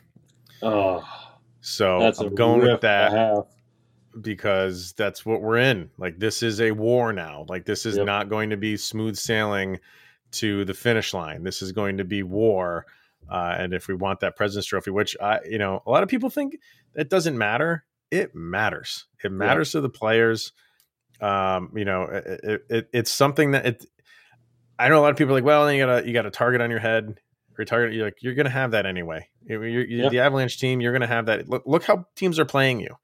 Oh, 0.61 1.03
so 1.59 2.01
I'm 2.01 2.35
going 2.35 2.61
with 2.61 2.81
that 2.81 3.45
because 4.21 4.93
that's 4.93 5.25
what 5.25 5.41
we're 5.41 5.57
in. 5.57 5.89
Like 5.97 6.19
this 6.19 6.43
is 6.43 6.61
a 6.61 6.71
war 6.71 7.13
now. 7.13 7.45
Like 7.49 7.65
this 7.65 7.85
is 7.85 7.97
yep. 7.97 8.05
not 8.05 8.29
going 8.29 8.49
to 8.51 8.57
be 8.57 8.77
smooth 8.77 9.17
sailing 9.17 9.79
to 10.31 10.65
the 10.65 10.73
finish 10.73 11.13
line. 11.13 11.43
This 11.43 11.61
is 11.61 11.71
going 11.71 11.97
to 11.97 12.03
be 12.03 12.23
war. 12.23 12.85
Uh, 13.29 13.55
and 13.57 13.73
if 13.73 13.87
we 13.87 13.95
want 13.95 14.19
that 14.19 14.35
President's 14.35 14.67
Trophy, 14.67 14.91
which 14.91 15.15
I, 15.21 15.39
you 15.49 15.57
know, 15.57 15.81
a 15.85 15.91
lot 15.91 16.03
of 16.03 16.09
people 16.09 16.29
think 16.29 16.59
it 16.95 17.09
doesn't 17.09 17.37
matter, 17.37 17.85
it 18.13 18.35
matters. 18.35 19.07
It 19.23 19.31
matters 19.31 19.73
yeah. 19.73 19.79
to 19.79 19.81
the 19.81 19.89
players. 19.89 20.51
Um, 21.19 21.71
you 21.75 21.83
know, 21.83 22.03
it, 22.03 22.61
it, 22.69 22.89
it's 22.93 23.11
something 23.11 23.51
that 23.51 23.65
it. 23.65 23.85
I 24.77 24.89
know 24.89 24.99
a 24.99 25.01
lot 25.01 25.11
of 25.11 25.17
people 25.17 25.33
are 25.33 25.37
like, 25.37 25.43
well, 25.43 25.71
you 25.71 25.83
got 25.83 26.03
a 26.03 26.07
you 26.07 26.13
got 26.13 26.25
a 26.25 26.31
target 26.31 26.61
on 26.61 26.69
your 26.69 26.79
head, 26.79 27.19
or 27.57 27.65
target. 27.65 27.93
You're 27.93 28.05
like, 28.05 28.17
you're 28.21 28.35
gonna 28.35 28.49
have 28.49 28.71
that 28.71 28.85
anyway. 28.85 29.27
You're, 29.43 29.67
you're, 29.67 29.85
yeah. 29.85 30.09
The 30.09 30.19
Avalanche 30.19 30.59
team, 30.59 30.79
you're 30.79 30.93
gonna 30.93 31.07
have 31.07 31.25
that. 31.25 31.49
Look, 31.49 31.63
look 31.65 31.83
how 31.83 32.05
teams 32.15 32.37
are 32.39 32.45
playing 32.45 32.81
you. 32.81 32.95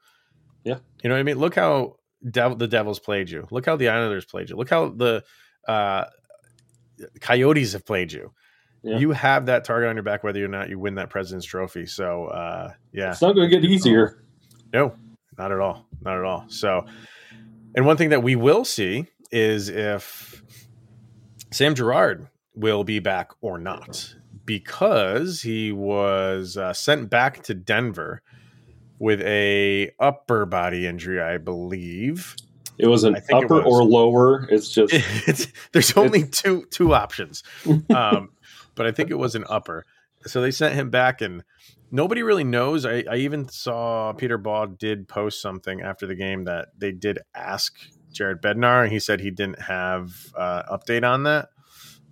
Yeah, 0.63 0.77
you 1.03 1.09
know 1.09 1.15
what 1.15 1.21
I 1.21 1.23
mean. 1.23 1.39
Look 1.39 1.55
how 1.55 1.95
the 2.21 2.67
Devils 2.69 2.99
played 2.99 3.29
you. 3.29 3.47
Look 3.49 3.65
how 3.65 3.77
the 3.77 3.89
Islanders 3.89 4.25
played 4.25 4.49
you. 4.49 4.57
Look 4.57 4.69
how 4.69 4.89
the 4.89 5.23
uh, 5.67 6.05
Coyotes 7.21 7.73
have 7.73 7.85
played 7.85 8.11
you. 8.11 8.33
Yeah. 8.83 8.97
You 8.97 9.11
have 9.11 9.47
that 9.47 9.65
target 9.65 9.89
on 9.89 9.95
your 9.95 10.03
back 10.03 10.23
whether 10.23 10.43
or 10.43 10.47
not 10.47 10.69
you 10.69 10.79
win 10.79 10.95
that 10.95 11.09
President's 11.09 11.45
Trophy. 11.45 11.85
So, 11.85 12.25
uh, 12.25 12.73
yeah, 12.93 13.11
it's 13.11 13.21
not 13.21 13.35
going 13.35 13.49
to 13.49 13.55
get 13.55 13.69
easier. 13.69 14.23
No, 14.73 14.95
not 15.37 15.51
at 15.51 15.59
all. 15.59 15.85
Not 16.01 16.17
at 16.17 16.23
all. 16.23 16.45
So, 16.47 16.85
and 17.75 17.85
one 17.85 17.97
thing 17.97 18.09
that 18.09 18.23
we 18.23 18.35
will 18.35 18.65
see 18.65 19.05
is 19.31 19.69
if 19.69 20.43
Sam 21.51 21.75
Girard 21.75 22.27
will 22.55 22.83
be 22.83 22.99
back 22.99 23.31
or 23.41 23.57
not, 23.57 24.15
because 24.45 25.41
he 25.41 25.71
was 25.71 26.57
uh, 26.57 26.73
sent 26.73 27.09
back 27.09 27.43
to 27.43 27.53
Denver 27.53 28.21
with 28.97 29.21
a 29.21 29.91
upper 29.99 30.45
body 30.45 30.85
injury, 30.85 31.21
I 31.21 31.37
believe. 31.37 32.35
It 32.77 32.87
was 32.87 33.03
an 33.03 33.17
upper 33.31 33.55
was. 33.55 33.65
or 33.65 33.83
lower. 33.83 34.47
It's 34.49 34.69
just 34.69 34.93
it's, 35.27 35.47
there's 35.71 35.95
only 35.97 36.21
it's... 36.21 36.41
two 36.41 36.65
two 36.69 36.93
options, 36.93 37.43
um, 37.95 38.31
but 38.75 38.85
I 38.85 38.91
think 38.91 39.09
it 39.09 39.17
was 39.17 39.35
an 39.35 39.45
upper. 39.49 39.85
So 40.25 40.41
they 40.41 40.51
sent 40.51 40.75
him 40.75 40.89
back, 40.89 41.21
and 41.21 41.43
nobody 41.91 42.23
really 42.23 42.43
knows. 42.43 42.85
I, 42.85 43.03
I 43.09 43.17
even 43.17 43.47
saw 43.49 44.13
Peter 44.13 44.37
Baugh 44.37 44.65
did 44.65 45.07
post 45.07 45.41
something 45.41 45.81
after 45.81 46.05
the 46.07 46.15
game 46.15 46.45
that 46.45 46.69
they 46.77 46.91
did 46.91 47.19
ask 47.35 47.77
Jared 48.11 48.41
Bednar, 48.41 48.83
and 48.83 48.91
he 48.91 48.99
said 48.99 49.19
he 49.19 49.31
didn't 49.31 49.61
have 49.61 50.13
uh, 50.35 50.63
update 50.77 51.07
on 51.07 51.23
that. 51.23 51.49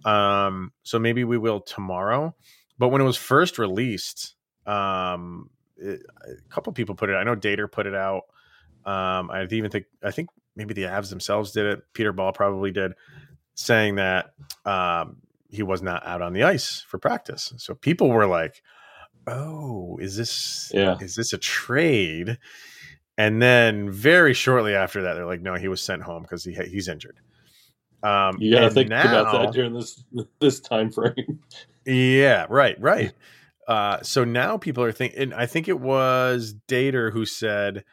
Um, 0.05 0.71
so 0.83 0.99
maybe 0.99 1.23
we 1.23 1.37
will 1.37 1.59
tomorrow. 1.59 2.35
But 2.77 2.89
when 2.89 3.01
it 3.01 3.05
was 3.05 3.17
first 3.17 3.57
released, 3.57 4.35
um, 4.65 5.49
it, 5.75 6.01
a 6.23 6.49
couple 6.49 6.71
people 6.73 6.95
put 6.95 7.09
it. 7.09 7.13
I 7.13 7.23
know 7.23 7.35
Dater 7.35 7.71
put 7.71 7.87
it 7.87 7.95
out. 7.95 8.23
Um, 8.85 9.29
I 9.31 9.45
even 9.49 9.69
think 9.69 9.85
I 10.03 10.11
think 10.11 10.29
maybe 10.55 10.73
the 10.73 10.83
Avs 10.83 11.09
themselves 11.09 11.51
did 11.51 11.65
it. 11.65 11.81
Peter 11.93 12.13
Baugh 12.13 12.31
probably 12.31 12.71
did, 12.71 12.93
saying 13.55 13.95
that 13.95 14.33
um, 14.65 15.17
he 15.49 15.63
was 15.63 15.81
not 15.81 16.05
out 16.05 16.21
on 16.21 16.33
the 16.33 16.43
ice 16.43 16.83
for 16.87 16.99
practice. 16.99 17.53
So 17.57 17.73
people 17.73 18.09
were 18.09 18.27
like, 18.27 18.61
"Oh, 19.27 19.97
is 20.01 20.15
this 20.17 20.71
yeah. 20.73 20.97
is 20.99 21.15
this 21.15 21.33
a 21.33 21.37
trade?" 21.37 22.37
And 23.17 23.41
then 23.41 23.89
very 23.89 24.33
shortly 24.33 24.75
after 24.75 25.01
that, 25.03 25.13
they're 25.15 25.25
like, 25.25 25.41
"No, 25.41 25.55
he 25.55 25.67
was 25.67 25.81
sent 25.81 26.03
home 26.03 26.23
because 26.23 26.43
he 26.43 26.53
he's 26.53 26.87
injured." 26.87 27.19
Um, 28.03 28.37
you 28.39 28.53
got 28.53 28.61
to 28.61 28.69
think 28.69 28.89
now, 28.89 29.01
about 29.01 29.31
that 29.31 29.53
during 29.53 29.73
this 29.73 30.03
this 30.39 30.59
time 30.59 30.91
frame. 30.91 31.39
Yeah, 31.85 32.45
right, 32.49 32.79
right. 32.79 33.13
Uh, 33.67 34.01
so 34.01 34.23
now 34.23 34.55
people 34.57 34.81
are 34.81 34.93
thinking. 34.93 35.33
I 35.33 35.45
think 35.45 35.67
it 35.67 35.81
was 35.81 36.55
Dater 36.69 37.11
who 37.11 37.25
said 37.25 37.83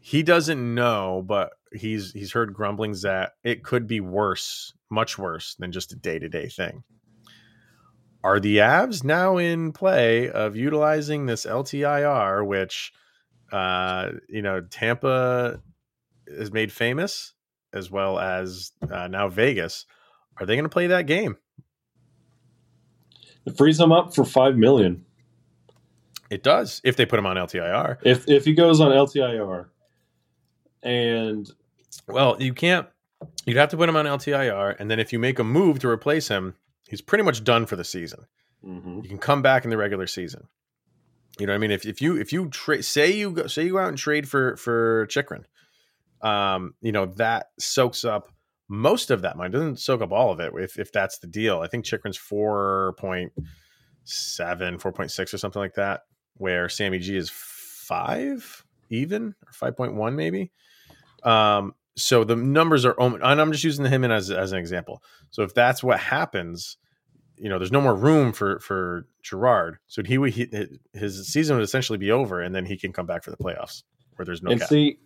he 0.00 0.24
doesn't 0.24 0.74
know, 0.74 1.22
but 1.24 1.52
he's 1.72 2.12
he's 2.12 2.32
heard 2.32 2.52
grumblings 2.52 3.02
that 3.02 3.34
it 3.44 3.62
could 3.62 3.86
be 3.86 4.00
worse, 4.00 4.74
much 4.90 5.18
worse 5.18 5.54
than 5.54 5.70
just 5.70 5.92
a 5.92 5.96
day 5.96 6.18
to 6.18 6.28
day 6.28 6.48
thing. 6.48 6.82
Are 8.22 8.38
the 8.38 8.58
Avs 8.58 9.02
now 9.02 9.38
in 9.38 9.72
play 9.72 10.28
of 10.28 10.54
utilizing 10.56 11.26
this 11.26 11.46
LTIR, 11.46 12.46
which 12.46 12.92
uh, 13.50 14.10
you 14.28 14.42
know 14.42 14.60
Tampa 14.60 15.60
is 16.26 16.52
made 16.52 16.70
famous, 16.70 17.32
as 17.72 17.90
well 17.90 18.18
as 18.18 18.72
uh, 18.90 19.08
now 19.08 19.28
Vegas? 19.28 19.86
Are 20.38 20.46
they 20.46 20.54
going 20.54 20.64
to 20.64 20.70
play 20.70 20.86
that 20.88 21.06
game? 21.06 21.36
It 23.46 23.56
frees 23.56 23.78
them 23.78 23.92
up 23.92 24.14
for 24.14 24.24
five 24.24 24.56
million. 24.56 25.04
It 26.28 26.42
does 26.42 26.80
if 26.84 26.96
they 26.96 27.06
put 27.06 27.18
him 27.18 27.26
on 27.26 27.36
LTIR. 27.36 27.98
If 28.04 28.28
if 28.28 28.44
he 28.44 28.52
goes 28.52 28.80
on 28.80 28.92
LTIR, 28.92 29.66
and 30.82 31.50
well, 32.06 32.36
you 32.38 32.52
can't. 32.52 32.86
You'd 33.44 33.56
have 33.56 33.70
to 33.70 33.76
put 33.76 33.88
him 33.88 33.96
on 33.96 34.06
LTIR, 34.06 34.76
and 34.78 34.90
then 34.90 35.00
if 35.00 35.12
you 35.12 35.18
make 35.18 35.38
a 35.38 35.44
move 35.44 35.78
to 35.80 35.88
replace 35.88 36.28
him, 36.28 36.54
he's 36.90 37.00
pretty 37.00 37.24
much 37.24 37.44
done 37.44 37.64
for 37.64 37.76
the 37.76 37.84
season. 37.84 38.26
Mm-hmm. 38.66 39.00
You 39.02 39.08
can 39.08 39.18
come 39.18 39.40
back 39.40 39.64
in 39.64 39.70
the 39.70 39.78
regular 39.78 40.06
season. 40.06 40.48
You 41.38 41.46
know 41.46 41.52
what 41.52 41.58
I 41.58 41.60
mean? 41.60 41.70
If 41.70 41.86
if 41.86 42.02
you 42.02 42.16
if 42.18 42.32
you 42.32 42.50
trade, 42.50 42.84
say 42.84 43.12
you 43.12 43.30
go, 43.30 43.46
say 43.46 43.64
you 43.64 43.72
go 43.72 43.78
out 43.78 43.88
and 43.88 43.96
trade 43.96 44.28
for 44.28 44.56
for 44.56 45.06
Chychrun, 45.06 45.46
um, 46.20 46.74
you 46.82 46.92
know 46.92 47.06
that 47.06 47.46
soaks 47.58 48.04
up 48.04 48.28
most 48.68 49.10
of 49.10 49.22
that 49.22 49.36
money. 49.36 49.48
It 49.48 49.52
doesn't 49.52 49.78
soak 49.78 50.02
up 50.02 50.12
all 50.12 50.32
of 50.32 50.40
it 50.40 50.52
if 50.56 50.78
if 50.78 50.92
that's 50.92 51.18
the 51.20 51.28
deal. 51.28 51.60
I 51.60 51.68
think 51.68 51.86
Chychrun's 51.86 52.18
four 52.18 52.94
point 52.98 53.32
seven, 54.04 54.78
four 54.78 54.92
point 54.92 55.12
six, 55.12 55.32
or 55.32 55.38
something 55.38 55.62
like 55.62 55.74
that. 55.74 56.02
Where 56.34 56.68
Sammy 56.68 56.98
G 56.98 57.16
is 57.16 57.30
five 57.30 58.64
even 58.90 59.34
or 59.46 59.52
five 59.52 59.76
point 59.76 59.94
one 59.94 60.16
maybe. 60.16 60.50
Um, 61.22 61.74
so 61.96 62.24
the 62.24 62.36
numbers 62.36 62.84
are, 62.84 62.94
and 62.98 63.22
I'm 63.22 63.52
just 63.52 63.64
using 63.64 63.84
him 63.84 64.04
as 64.04 64.30
as 64.30 64.52
an 64.52 64.58
example. 64.58 65.02
So 65.30 65.42
if 65.42 65.54
that's 65.54 65.82
what 65.82 65.98
happens, 65.98 66.76
you 67.36 67.48
know, 67.48 67.58
there's 67.58 67.72
no 67.72 67.80
more 67.80 67.94
room 67.94 68.32
for 68.32 68.58
for 68.60 69.06
Girard. 69.22 69.78
So 69.86 70.02
he 70.02 70.18
would 70.18 70.32
he, 70.32 70.48
his 70.92 71.26
season 71.28 71.56
would 71.56 71.64
essentially 71.64 71.98
be 71.98 72.10
over, 72.10 72.40
and 72.40 72.54
then 72.54 72.66
he 72.66 72.76
can 72.76 72.92
come 72.92 73.06
back 73.06 73.24
for 73.24 73.30
the 73.30 73.36
playoffs 73.36 73.82
where 74.16 74.24
there's 74.24 74.42
no. 74.42 74.50
And 74.50 74.60
cap. 74.60 74.68
see, 74.68 74.98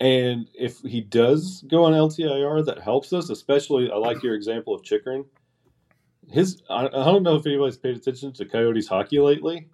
and 0.00 0.48
if 0.54 0.78
he 0.80 1.00
does 1.00 1.64
go 1.68 1.84
on 1.84 1.92
LTIR, 1.92 2.66
that 2.66 2.80
helps 2.80 3.12
us. 3.12 3.30
Especially, 3.30 3.90
I 3.90 3.96
like 3.96 4.22
your 4.22 4.34
example 4.34 4.74
of 4.74 4.82
Chychrun. 4.82 5.24
His, 6.28 6.62
I, 6.70 6.86
I 6.86 6.88
don't 6.90 7.24
know 7.24 7.34
if 7.36 7.46
anybody's 7.46 7.76
paid 7.76 7.96
attention 7.96 8.32
to 8.34 8.44
Coyotes 8.44 8.88
hockey 8.88 9.18
lately. 9.18 9.68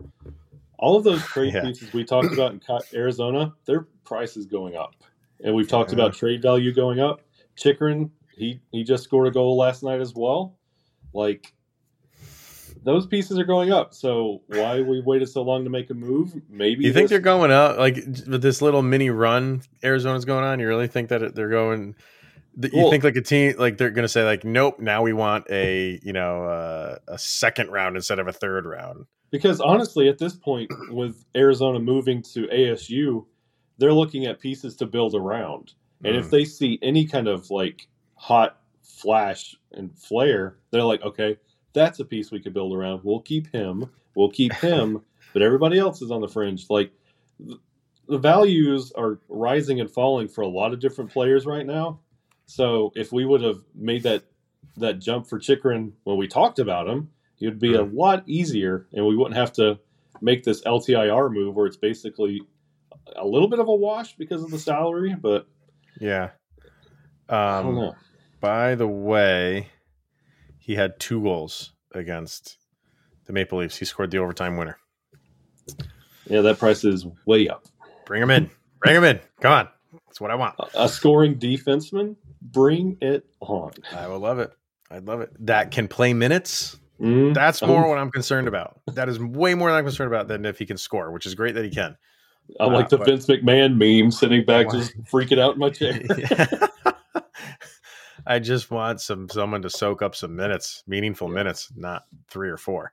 All 0.79 0.97
of 0.97 1.05
those 1.05 1.23
trade 1.27 1.55
yeah. 1.55 1.63
pieces 1.63 1.93
we 1.93 2.05
talked 2.05 2.33
about 2.33 2.53
in 2.53 2.61
Arizona, 2.95 3.55
their 3.65 3.83
price 4.05 4.37
is 4.37 4.47
going 4.47 4.75
up 4.75 4.95
and 5.43 5.55
we've 5.55 5.69
talked 5.69 5.91
yeah. 5.91 5.97
about 5.97 6.15
trade 6.15 6.43
value 6.43 6.73
going 6.73 7.01
up. 7.01 7.21
Chychrun, 7.57 8.11
he 8.37 8.61
he 8.71 8.85
just 8.85 9.05
scored 9.05 9.29
a 9.29 9.31
goal 9.31 9.57
last 9.57 9.83
night 9.83 10.01
as 10.01 10.15
well. 10.15 10.59
Like 11.13 11.53
those 12.85 13.07
pieces 13.07 13.39
are 13.39 13.45
going 13.45 13.73
up. 13.73 13.95
So 13.95 14.43
why 14.47 14.81
we 14.81 15.01
waited 15.01 15.29
so 15.29 15.43
long 15.43 15.65
to 15.65 15.71
make 15.71 15.91
a 15.91 15.95
move? 15.95 16.35
Maybe 16.49 16.85
you 16.85 16.93
think 16.93 17.09
they're 17.09 17.21
going 17.21 17.51
up 17.51 17.79
like 17.79 17.97
with 17.97 18.43
this 18.43 18.63
little 18.63 18.83
mini 18.83 19.11
run 19.11 19.63
Arizona's 19.83 20.25
going 20.25 20.45
on. 20.45 20.61
You 20.61 20.69
really 20.69 20.89
think 20.89 21.09
that 21.09 21.35
they're 21.35 21.51
going? 21.51 21.95
You 22.61 22.71
well, 22.75 22.91
think 22.91 23.05
like 23.05 23.17
a 23.17 23.23
team 23.23 23.55
like 23.59 23.79
they're 23.79 23.91
going 23.91 24.05
to 24.05 24.09
say 24.09 24.25
like, 24.25 24.45
nope, 24.45 24.81
now 24.81 25.03
we 25.03 25.13
want 25.13 25.47
a 25.51 26.01
you 26.03 26.13
know 26.13 26.45
uh, 26.45 26.99
a 27.07 27.19
second 27.19 27.71
round 27.71 27.97
instead 27.97 28.19
of 28.19 28.27
a 28.27 28.33
third 28.33 28.67
round. 28.67 29.07
Because 29.31 29.61
honestly, 29.61 30.09
at 30.09 30.19
this 30.19 30.35
point, 30.35 30.71
with 30.91 31.25
Arizona 31.37 31.79
moving 31.79 32.23
to 32.35 32.47
ASU, 32.47 33.27
they're 33.79 33.93
looking 33.93 34.27
at 34.27 34.41
pieces 34.41 34.77
to 34.77 34.87
build 34.87 35.15
around. 35.15 35.73
And 36.05 36.15
mm. 36.15 36.19
if 36.19 36.31
they 36.31 36.45
see 36.45 36.79
any 36.83 37.07
kind 37.07 37.29
of 37.29 37.51
like 37.51 37.89
hot 38.15 38.61
flash 38.83 39.57
and 39.73 39.97
flare, 39.97 40.57
they're 40.71 40.83
like, 40.83 41.03
okay, 41.03 41.37
that's 41.73 42.01
a 42.01 42.05
piece 42.05 42.31
we 42.31 42.41
could 42.41 42.55
build 42.55 42.75
around. 42.75 43.01
We'll 43.05 43.21
keep 43.21 43.51
him. 43.53 43.87
We'll 44.15 44.31
keep 44.31 44.53
him. 44.55 45.03
but 45.33 45.43
everybody 45.43 45.79
else 45.79 46.03
is 46.03 46.11
on 46.11 46.21
the 46.21 46.29
fringe. 46.29 46.67
Like 46.69 46.91
the 48.09 48.19
values 48.19 48.93
are 48.97 49.19
rising 49.29 49.81
and 49.81 49.91
falling 49.91 50.29
for 50.29 50.43
a 50.43 50.49
lot 50.49 50.73
of 50.73 50.81
different 50.81 51.11
players 51.11 51.47
right 51.47 51.67
now. 51.67 52.01
So 52.47 52.93
if 52.97 53.13
we 53.13 53.27
would 53.27 53.43
have 53.43 53.59
made 53.75 54.03
that 54.05 54.25
that 54.79 55.01
jump 55.01 55.27
for 55.27 55.39
Chychrun 55.39 55.93
when 56.05 56.17
we 56.17 56.29
talked 56.29 56.59
about 56.61 56.89
him, 56.89 57.11
it 57.41 57.47
would 57.47 57.59
be 57.59 57.75
a 57.75 57.85
Hmm. 57.85 57.97
lot 57.97 58.23
easier, 58.27 58.87
and 58.93 59.05
we 59.07 59.17
wouldn't 59.17 59.37
have 59.37 59.53
to 59.55 59.79
make 60.21 60.45
this 60.45 60.63
LTIR 60.63 61.33
move 61.33 61.55
where 61.55 61.67
it's 61.67 61.77
basically 61.77 62.43
a 63.17 63.27
little 63.27 63.49
bit 63.49 63.59
of 63.59 63.69
a 63.69 63.75
wash 63.75 64.17
because 64.17 64.43
of 64.43 64.51
the 64.51 64.59
salary. 64.59 65.15
But 65.21 65.47
Yeah. 66.01 66.31
Um, 67.29 67.93
by 68.41 68.75
the 68.75 68.87
way, 68.89 69.69
he 70.59 70.75
had 70.75 70.99
two 70.99 71.23
goals 71.23 71.73
against 71.93 72.57
the 73.27 73.33
Maple 73.33 73.59
Leafs. 73.59 73.77
He 73.77 73.85
scored 73.85 74.11
the 74.11 74.19
overtime 74.19 74.57
winner. 74.57 74.79
Yeah, 76.27 76.43
that 76.43 76.59
price 76.59 76.85
is 76.85 77.07
way 77.27 77.49
up. 77.49 77.65
Bring 78.07 78.23
him 78.23 78.31
in. 78.31 78.51
Bring 78.83 78.97
him 78.97 79.05
in. 79.05 79.21
Come 79.41 79.53
on. 79.53 79.69
That's 80.07 80.21
what 80.21 80.31
I 80.31 80.35
want. 80.35 80.55
A- 80.75 80.89
scoring 80.89 81.37
defenseman, 81.39 82.17
bring 82.41 82.97
it 83.01 83.27
on. 83.41 83.73
I 83.95 84.07
will 84.09 84.21
love 84.21 84.39
it. 84.39 84.53
I'd 84.91 85.07
love 85.07 85.21
it. 85.21 85.31
That 85.47 85.71
can 85.71 85.89
play 85.89 86.15
minutes. 86.15 86.79
Mm, 87.01 87.35
That's 87.35 87.63
Oh. 87.63 87.67
more 87.67 87.89
what 87.89 87.99
I'm 87.99 88.11
concerned 88.11 88.49
about. 88.49 88.81
That 88.95 89.09
is 89.09 89.19
way 89.21 89.55
more 89.55 89.69
than 89.71 89.79
I'm 89.79 89.85
concerned 89.85 90.09
about 90.13 90.29
than 90.29 90.45
if 90.47 90.59
he 90.59 90.67
can 90.67 90.77
score, 90.79 91.13
which 91.13 91.27
is 91.27 91.35
great 91.35 91.55
that 91.55 91.65
he 91.65 91.71
can. 91.71 91.97
I'm 92.61 92.73
like 92.73 92.87
Uh, 92.87 92.89
the 92.89 92.99
but- 92.99 93.07
Vince 93.07 93.27
McMahon 93.27 93.77
meme, 93.77 94.11
sitting 94.11 94.45
back 94.45 94.71
just 94.71 94.97
freaking 95.05 95.39
out 95.39 95.55
in 95.55 95.59
my 95.61 95.71
chair. 95.71 96.01
I 98.27 98.39
just 98.41 98.71
want 98.71 99.01
some 99.01 99.29
someone 99.29 99.63
to 99.63 99.71
soak 99.71 100.03
up 100.03 100.15
some 100.15 100.37
minutes, 100.37 100.83
meaningful 100.87 101.29
minutes, 101.29 101.73
not 101.77 102.03
three 102.29 102.51
or 102.51 102.57
four. 102.59 102.93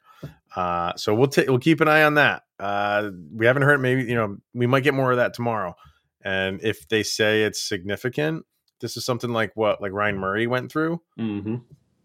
Uh, 0.56 0.94
so 0.96 1.14
we'll 1.14 1.28
ta- 1.28 1.44
we'll 1.48 1.60
keep 1.60 1.82
an 1.82 1.88
eye 1.88 2.04
on 2.04 2.14
that. 2.14 2.44
Uh, 2.60 3.10
we 3.34 3.46
haven't 3.46 3.64
heard. 3.64 3.82
Maybe 3.82 4.04
you 4.04 4.16
know 4.16 4.38
we 4.54 4.66
might 4.68 4.84
get 4.84 4.94
more 4.94 5.12
of 5.12 5.18
that 5.18 5.34
tomorrow. 5.34 5.76
And 6.24 6.62
if 6.64 6.88
they 6.88 7.04
say 7.04 7.44
it's 7.44 7.62
significant, 7.62 8.46
this 8.80 8.96
is 8.98 9.06
something 9.06 9.32
like 9.32 9.52
what 9.56 9.82
like 9.82 9.92
Ryan 9.92 10.18
Murray 10.18 10.48
went 10.48 10.72
through. 10.72 11.02
hmm 11.18 11.56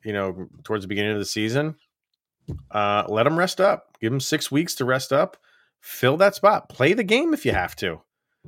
You 0.05 0.13
know, 0.13 0.49
towards 0.65 0.83
the 0.85 0.89
beginning 0.89 1.13
of 1.13 1.19
the 1.19 1.25
season. 1.25 1.77
Uh, 2.71 3.05
let 3.09 3.27
him 3.29 3.39
rest 3.39 3.61
up. 3.61 3.97
Give 4.01 4.13
him 4.13 4.19
six 4.21 4.51
weeks 4.51 4.75
to 4.77 4.85
rest 4.85 5.13
up. 5.13 5.37
Fill 5.81 6.17
that 6.19 6.35
spot. 6.35 6.69
Play 6.69 6.93
the 6.93 7.05
game 7.05 7.33
if 7.35 7.45
you 7.47 7.53
have 7.53 7.75
to. 7.77 8.01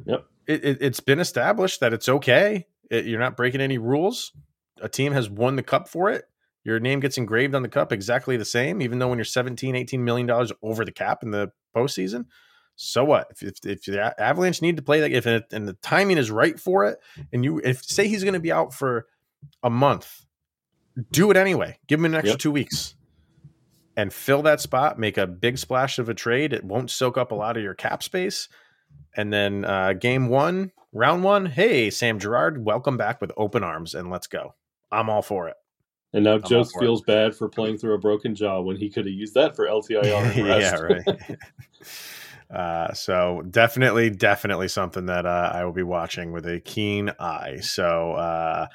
Yep. 0.07 0.27
It, 0.47 0.65
it, 0.65 0.79
it's 0.81 1.01
been 1.01 1.21
established 1.21 1.81
that 1.81 1.93
it's 1.93 2.09
okay. 2.09 2.67
It- 2.91 3.07
you're 3.07 3.21
not 3.21 3.37
breaking 3.37 3.61
any 3.61 3.79
rules. 3.79 4.33
A 4.81 4.89
team 4.89 5.13
has 5.13 5.31
won 5.31 5.57
the 5.57 5.63
cup 5.63 5.89
for 5.89 6.11
it. 6.11 6.25
Your 6.65 6.79
name 6.79 7.01
gets 7.01 7.19
engraved 7.19 7.55
on 7.55 7.63
the 7.63 7.69
cup 7.69 7.93
exactly 7.93 8.37
the 8.37 8.45
same, 8.45 8.81
even 8.83 8.99
though 8.99 9.09
when 9.09 9.19
you're 9.19 9.25
17, 9.25 9.75
18 9.75 10.05
million 10.05 10.27
dollars 10.27 10.53
over 10.63 10.85
the 10.85 10.93
cap 10.93 11.23
in 11.23 11.31
the 11.31 11.51
postseason. 11.77 12.27
So 12.77 13.05
what? 13.05 13.29
If, 13.31 13.43
if, 13.43 13.55
if 13.67 13.83
the 13.85 14.21
Avalanche 14.21 14.63
need 14.63 14.77
to 14.77 14.83
play 14.83 15.01
that, 15.01 15.11
if 15.13 15.27
it, 15.27 15.47
and 15.53 15.67
the 15.69 15.75
timing 15.75 16.19
is 16.19 16.31
right 16.31 16.59
for 16.59 16.85
it, 16.87 16.99
and 17.33 17.45
you 17.45 17.61
if 17.63 17.85
say 17.85 18.07
he's 18.09 18.23
going 18.25 18.35
to 18.35 18.41
be 18.41 18.53
out 18.53 18.73
for 18.73 19.07
a 19.63 19.71
month, 19.71 20.25
do 21.11 21.31
it 21.31 21.37
anyway. 21.37 21.79
Give 21.87 21.99
him 22.01 22.07
an 22.07 22.15
extra 22.15 22.31
Yep. 22.33 22.39
two 22.39 22.51
weeks 22.53 22.95
and 23.97 24.13
fill 24.13 24.43
that 24.43 24.61
spot. 24.61 24.99
Make 24.99 25.19
a 25.19 25.27
big 25.27 25.59
splash 25.59 25.99
of 25.99 26.09
a 26.09 26.15
trade. 26.15 26.53
It 26.53 26.65
won't 26.65 26.91
soak 26.91 27.17
up 27.17 27.33
a 27.33 27.35
lot 27.37 27.57
of 27.57 27.63
your 27.63 27.75
cap 27.75 28.03
space. 28.03 28.49
And 29.17 29.33
then 29.33 29.65
uh, 29.65 29.93
game 29.95 30.29
one, 30.29 30.73
round 30.93 31.23
one. 31.23 31.47
Hey, 31.47 31.91
Sam 31.91 32.19
Girard, 32.19 32.65
welcome 32.65 32.97
back 32.97 33.21
with 33.21 33.33
open 33.37 33.63
arms, 33.63 33.95
and 33.95 34.11
let's 34.11 34.27
go. 34.27 34.55
I'm 34.91 35.11
all 35.11 35.23
for 35.23 35.49
it. 35.49 35.57
And 36.15 36.25
now 36.25 36.39
Joe 36.39 36.65
for 36.65 36.79
it. 36.79 36.85
feels 36.85 37.03
bad 37.03 37.35
for 37.35 37.49
playing 37.49 37.79
through 37.79 37.95
a 37.95 37.99
broken 37.99 38.35
jaw 38.35 38.61
when 38.61 38.77
he 38.77 38.91
could 38.91 39.07
have 39.07 39.15
used 39.15 39.35
that 39.35 39.57
for 39.57 39.67
LTIR. 39.67 40.37
yeah, 40.37 40.75
right. 40.77 41.39
uh, 42.55 42.93
so 42.93 43.43
definitely, 43.51 44.11
definitely 44.11 44.69
something 44.69 45.07
that 45.07 45.25
uh, 45.25 45.51
I 45.55 45.65
will 45.65 45.73
be 45.73 45.83
watching 45.83 46.33
with 46.33 46.47
a 46.47 46.61
keen 46.61 47.11
eye. 47.19 47.61
So 47.63 48.13
uh, 48.13 48.67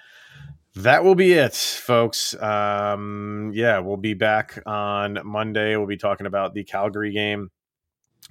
that 0.78 1.04
will 1.04 1.16
be 1.16 1.34
it, 1.34 1.54
folks. 1.56 2.34
Um, 2.42 3.52
yeah, 3.54 3.80
we'll 3.80 3.98
be 3.98 4.14
back 4.14 4.60
on 4.66 5.20
Monday. 5.24 5.76
We'll 5.76 5.88
be 5.88 5.98
talking 5.98 6.26
about 6.28 6.54
the 6.54 6.64
Calgary 6.64 7.12
game, 7.12 7.52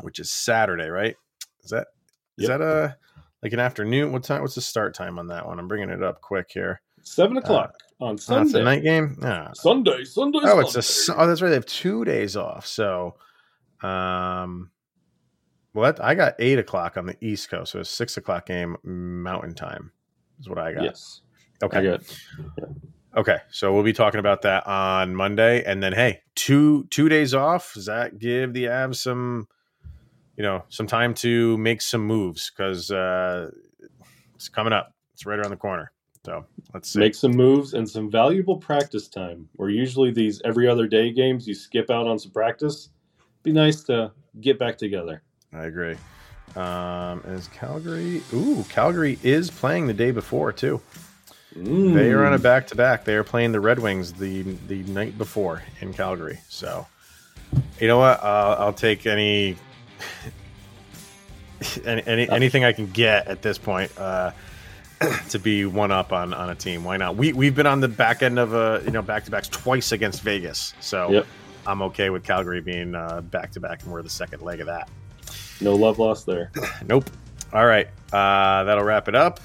which 0.01 0.19
is 0.19 0.31
Saturday, 0.31 0.89
right? 0.89 1.17
Is 1.65 1.71
that 1.71 1.89
is 2.39 2.49
Yep. 2.49 2.59
that 2.59 2.61
a 2.65 2.97
like 3.43 3.53
an 3.53 3.61
afternoon? 3.61 4.13
What 4.13 4.23
time? 4.25 4.43
What's 4.43 4.55
the 4.55 4.61
start 4.61 4.95
time 4.95 5.19
on 5.19 5.29
that 5.29 5.47
one? 5.47 5.59
I'm 5.59 5.69
bringing 5.69 5.91
it 5.91 6.03
up 6.03 6.21
quick 6.21 6.51
here. 6.51 6.81
Seven 7.03 7.37
o'clock 7.37 7.73
on 8.01 8.15
Oh, 8.15 8.17
Sunday. 8.17 8.61
a 8.61 8.65
night 8.65 8.83
game. 8.83 9.17
Ah, 9.23 9.51
Sunday, 9.55 10.05
Sunday. 10.05 10.41
Oh, 10.43 10.59
it's 10.61 10.75
a 10.77 10.83
Sunday. 10.83 11.15
Su- 11.15 11.15
oh, 11.17 11.27
that's 11.27 11.41
right. 11.43 11.49
They 11.51 11.55
have 11.55 11.67
two 11.67 12.05
days 12.05 12.37
off. 12.37 12.67
So, 12.67 13.15
um, 13.83 14.71
well, 15.73 15.93
that, 15.93 16.05
I 16.05 16.15
got 16.15 16.35
eight 16.39 16.59
o'clock 16.59 16.97
on 16.97 17.07
the 17.07 17.17
East 17.21 17.49
Coast, 17.49 17.73
so 17.73 17.81
it's 17.81 17.91
six 17.91 18.17
o'clock 18.17 18.47
game 18.47 18.77
Mountain 18.83 19.55
Time 19.55 19.93
is 20.41 20.49
what 20.49 20.59
I 20.59 20.73
got. 20.73 20.83
Yes, 20.85 21.21
Okay. 21.63 21.83
Got. 21.83 22.01
Okay. 23.17 23.39
So 23.51 23.73
we'll 23.73 23.83
be 23.83 23.93
talking 23.93 24.21
about 24.21 24.43
that 24.43 24.67
on 24.67 25.15
Monday, 25.15 25.65
and 25.65 25.83
then 25.83 25.93
hey, 25.93 26.21
two 26.35 26.85
two 26.91 27.09
days 27.09 27.35
off. 27.35 27.75
Does 27.75 27.87
that 27.87 28.19
give 28.19 28.53
the 28.53 28.65
Avs 28.65 28.97
some, 28.97 29.49
you 30.37 30.43
know, 30.43 30.65
some 30.69 30.87
time 30.87 31.15
to 31.15 31.57
make 31.59 31.81
some 31.81 32.07
moves 32.07 32.51
because 32.51 32.91
uh, 32.91 33.51
it's 34.35 34.49
coming 34.49 34.73
up. 34.73 34.93
It's 35.15 35.25
right 35.25 35.39
around 35.39 35.51
the 35.51 35.57
corner. 35.57 35.93
So 36.27 36.45
let's 36.75 36.91
see. 36.91 36.99
Make 36.99 37.15
some 37.15 37.31
moves 37.31 37.75
and 37.75 37.89
some 37.89 38.11
valuable 38.11 38.57
practice 38.57 39.09
time. 39.09 39.49
Where 39.55 39.71
usually 39.71 40.11
these 40.11 40.43
every 40.45 40.69
other 40.69 40.87
day 40.87 41.13
games, 41.13 41.47
you 41.47 41.55
skip 41.55 41.89
out 41.89 42.07
on 42.07 42.19
some 42.19 42.33
practice. 42.33 42.91
Be 43.45 43.53
nice 43.53 43.85
to 43.85 44.13
get 44.41 44.59
back 44.59 44.77
together. 44.77 45.23
I 45.53 45.67
agree. 45.67 45.97
Um, 46.57 47.23
is 47.27 47.49
Calgary? 47.49 48.23
Ooh, 48.35 48.65
Calgary 48.69 49.19
is 49.23 49.51
playing 49.51 49.87
the 49.87 49.95
day 49.95 50.11
before 50.11 50.53
too. 50.53 50.81
They 51.59 52.11
are 52.13 52.25
on 52.27 52.35
a 52.35 52.39
back 52.39 52.67
to 52.69 52.75
back. 52.75 53.05
They 53.05 53.15
are 53.15 53.25
playing 53.25 53.53
the 53.53 53.61
Red 53.61 53.79
Wings 53.79 54.13
the 54.13 54.43
the 54.43 54.83
night 54.85 55.17
before 55.17 55.63
in 55.81 55.93
Calgary. 55.95 56.39
So, 56.49 56.87
you 57.81 57.89
know 57.89 57.99
what? 57.99 58.23
Uh, 58.23 58.57
I'll 58.59 58.73
take 58.75 59.07
any, 59.07 59.57
any, 61.85 62.03
any 62.07 62.29
anything 62.29 62.65
I 62.65 62.73
can 62.73 62.87
get 62.91 63.27
at 63.27 63.41
this 63.41 63.57
point 63.57 63.91
uh, 63.99 64.33
to 65.31 65.39
be 65.39 65.65
one 65.65 65.91
up 65.91 66.13
on 66.13 66.35
on 66.35 66.51
a 66.51 66.55
team. 66.55 66.85
Why 66.85 66.99
not? 66.99 67.17
We 67.17 67.33
we've 67.33 67.55
been 67.55 67.67
on 67.67 67.81
the 67.81 67.89
back 67.89 68.23
end 68.23 68.39
of 68.39 68.53
a 68.53 68.83
you 68.85 68.91
know 68.91 69.03
back 69.03 69.25
to 69.25 69.31
backs 69.31 69.49
twice 69.49 69.93
against 69.93 70.23
Vegas. 70.23 70.75
So 70.81 71.11
Yep. 71.11 71.27
I'm 71.67 71.83
okay 71.83 72.11
with 72.11 72.23
Calgary 72.23 72.61
being 72.61 72.93
back 72.93 73.51
to 73.53 73.61
back, 73.61 73.83
and 73.83 73.93
we're 73.93 74.03
the 74.03 74.11
second 74.11 74.43
leg 74.43 74.61
of 74.61 74.67
that. 74.67 74.89
No 75.61 75.75
love 75.75 75.99
lost 75.99 76.27
there. 76.27 76.51
Nope. 76.87 77.11
All 77.53 77.65
right. 77.67 77.89
Uh, 78.13 78.65
that'll 78.65 78.85
wrap 78.85 79.09
it 79.09 79.15
up. 79.15 79.41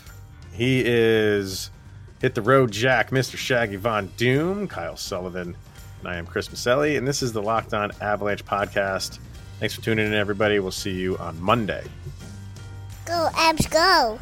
He 0.51 0.83
is 0.85 1.69
Hit 2.21 2.35
the 2.35 2.41
Road 2.43 2.71
Jack, 2.71 3.09
Mr. 3.09 3.35
Shaggy 3.35 3.77
Von 3.77 4.11
Doom, 4.15 4.67
Kyle 4.67 4.95
Sullivan, 4.95 5.55
and 5.99 6.07
I 6.07 6.17
am 6.17 6.27
Chris 6.27 6.49
Maselli, 6.49 6.95
and 6.95 7.07
this 7.07 7.23
is 7.23 7.33
the 7.33 7.41
Locked 7.41 7.73
On 7.73 7.91
Avalanche 7.99 8.45
podcast. 8.45 9.17
Thanks 9.59 9.73
for 9.73 9.81
tuning 9.81 10.05
in, 10.05 10.13
everybody. 10.13 10.59
We'll 10.59 10.69
see 10.69 10.91
you 10.91 11.17
on 11.17 11.41
Monday. 11.41 11.83
Go, 13.05 13.27
Avs, 13.33 13.67
go. 13.71 14.19